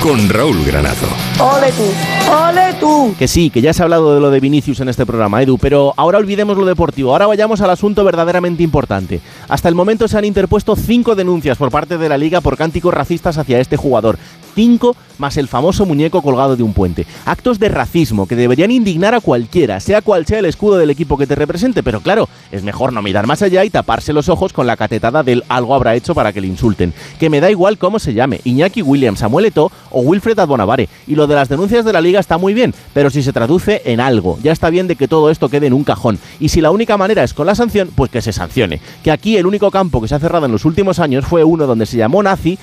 Con 0.00 0.28
Raúl 0.28 0.64
Granado. 0.64 1.08
¡Ole 1.40 1.72
tú! 1.72 2.30
¡Ole 2.30 2.74
tú! 2.78 3.12
Que 3.18 3.26
sí, 3.26 3.50
que 3.50 3.60
ya 3.60 3.72
se 3.72 3.82
ha 3.82 3.86
hablado 3.86 4.14
de 4.14 4.20
lo 4.20 4.30
de 4.30 4.38
Vinicius 4.38 4.78
en 4.78 4.88
este 4.88 5.04
programa, 5.04 5.42
Edu, 5.42 5.58
pero 5.58 5.92
ahora 5.96 6.18
olvidemos 6.18 6.56
lo 6.56 6.64
deportivo. 6.64 7.10
Ahora 7.10 7.26
vayamos 7.26 7.60
al 7.60 7.70
asunto 7.70 8.04
verdaderamente 8.04 8.62
importante. 8.62 9.20
Hasta 9.48 9.68
el 9.68 9.74
momento 9.74 10.06
se 10.06 10.16
han 10.16 10.26
interpuesto 10.26 10.76
cinco 10.76 11.16
denuncias 11.16 11.58
por 11.58 11.72
parte 11.72 11.98
de 11.98 12.08
la 12.08 12.18
liga 12.18 12.40
por 12.40 12.56
cánticos 12.56 12.94
racistas 12.94 13.36
hacia 13.36 13.58
este 13.58 13.76
jugador. 13.76 14.16
Cinco 14.54 14.96
más 15.20 15.36
el 15.36 15.46
famoso 15.48 15.86
muñeco 15.86 16.22
colgado 16.22 16.56
de 16.56 16.62
un 16.62 16.72
puente. 16.72 17.06
Actos 17.26 17.60
de 17.60 17.68
racismo 17.68 18.26
que 18.26 18.34
deberían 18.34 18.70
indignar 18.70 19.14
a 19.14 19.20
cualquiera, 19.20 19.78
sea 19.78 20.02
cual 20.02 20.26
sea 20.26 20.40
el 20.40 20.46
escudo 20.46 20.78
del 20.78 20.90
equipo 20.90 21.16
que 21.16 21.26
te 21.26 21.34
represente, 21.34 21.82
pero 21.82 22.00
claro, 22.00 22.28
es 22.50 22.62
mejor 22.62 22.92
no 22.92 23.02
mirar 23.02 23.26
más 23.26 23.42
allá 23.42 23.64
y 23.64 23.70
taparse 23.70 24.12
los 24.12 24.28
ojos 24.28 24.52
con 24.52 24.66
la 24.66 24.76
catetada 24.76 25.22
del 25.22 25.44
algo 25.48 25.74
habrá 25.74 25.94
hecho 25.94 26.14
para 26.14 26.32
que 26.32 26.40
le 26.40 26.46
insulten. 26.46 26.94
Que 27.18 27.30
me 27.30 27.40
da 27.40 27.50
igual 27.50 27.78
cómo 27.78 27.98
se 27.98 28.14
llame, 28.14 28.40
Iñaki 28.44 28.82
Williams, 28.82 29.20
Samuel 29.20 29.46
Eto'o 29.46 29.70
o 29.90 30.00
Wilfred 30.00 30.38
Adbonavare. 30.38 30.88
Y 31.06 31.14
lo 31.14 31.26
de 31.26 31.34
las 31.34 31.48
denuncias 31.48 31.84
de 31.84 31.92
la 31.92 32.00
liga 32.00 32.18
está 32.18 32.38
muy 32.38 32.54
bien, 32.54 32.74
pero 32.94 33.10
si 33.10 33.22
se 33.22 33.32
traduce 33.32 33.82
en 33.84 34.00
algo, 34.00 34.38
ya 34.42 34.52
está 34.52 34.70
bien 34.70 34.88
de 34.88 34.96
que 34.96 35.08
todo 35.08 35.30
esto 35.30 35.48
quede 35.48 35.66
en 35.66 35.74
un 35.74 35.84
cajón. 35.84 36.18
Y 36.40 36.48
si 36.48 36.60
la 36.60 36.70
única 36.70 36.96
manera 36.96 37.22
es 37.22 37.34
con 37.34 37.46
la 37.46 37.54
sanción, 37.54 37.90
pues 37.94 38.10
que 38.10 38.22
se 38.22 38.32
sancione. 38.32 38.80
Que 39.04 39.10
aquí 39.10 39.36
el 39.36 39.46
único 39.46 39.70
campo 39.70 40.00
que 40.00 40.08
se 40.08 40.14
ha 40.14 40.18
cerrado 40.18 40.46
en 40.46 40.52
los 40.52 40.64
últimos 40.64 40.98
años 40.98 41.26
fue 41.26 41.44
uno 41.44 41.66
donde 41.66 41.86
se 41.86 41.98
llamó 41.98 42.22
nazi 42.22 42.58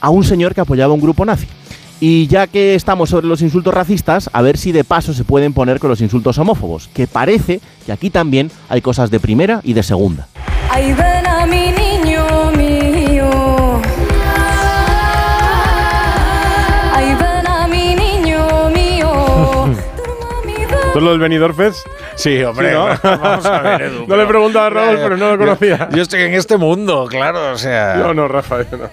a 0.00 0.10
un 0.10 0.24
señor 0.24 0.54
que 0.54 0.60
apoyaba 0.60 0.92
un 0.94 1.00
grupo 1.00 1.24
nazi. 1.24 1.46
Y 1.98 2.26
ya 2.26 2.46
que 2.46 2.74
estamos 2.74 3.08
sobre 3.08 3.26
los 3.26 3.40
insultos 3.40 3.72
racistas, 3.72 4.28
a 4.32 4.42
ver 4.42 4.58
si 4.58 4.70
de 4.70 4.84
paso 4.84 5.14
se 5.14 5.24
pueden 5.24 5.54
poner 5.54 5.78
con 5.78 5.88
los 5.88 6.02
insultos 6.02 6.36
homófobos, 6.36 6.88
que 6.92 7.06
parece 7.06 7.60
que 7.86 7.92
aquí 7.92 8.10
también 8.10 8.50
hay 8.68 8.82
cosas 8.82 9.10
de 9.10 9.18
primera 9.18 9.60
y 9.62 9.72
de 9.72 9.82
segunda. 9.82 10.28
Ahí 10.70 10.92
ven 10.92 11.26
a 11.26 11.46
mi 11.46 11.72
niño 11.72 12.50
mío. 12.54 13.80
Ahí 16.92 17.14
ven 17.14 17.46
a 17.46 17.66
mi 17.66 17.94
niño 17.94 18.68
mío. 18.68 19.70
¿Tú 20.92 21.00
lo 21.00 21.10
del 21.12 21.18
Benidorm 21.18 21.56
Fest? 21.56 21.86
Sí, 22.14 22.42
hombre, 22.42 22.70
Sí, 22.70 22.74
¿no? 22.74 22.86
vamos 23.18 23.46
a 23.46 23.60
ver, 23.60 23.82
Edu. 23.82 24.06
No 24.06 24.16
le 24.18 24.26
preguntaba 24.26 24.66
a 24.66 24.70
Raúl, 24.70 24.96
pero 24.96 25.16
no 25.16 25.30
lo 25.32 25.38
conocía. 25.38 25.88
Yo, 25.90 25.96
yo 25.96 26.02
estoy 26.02 26.22
en 26.22 26.34
este 26.34 26.58
mundo, 26.58 27.06
claro, 27.08 27.52
o 27.52 27.58
sea. 27.58 27.96
Yo 27.98 28.12
no, 28.12 28.28
Rafa, 28.28 28.62
yo 28.70 28.76
no. 28.76 28.90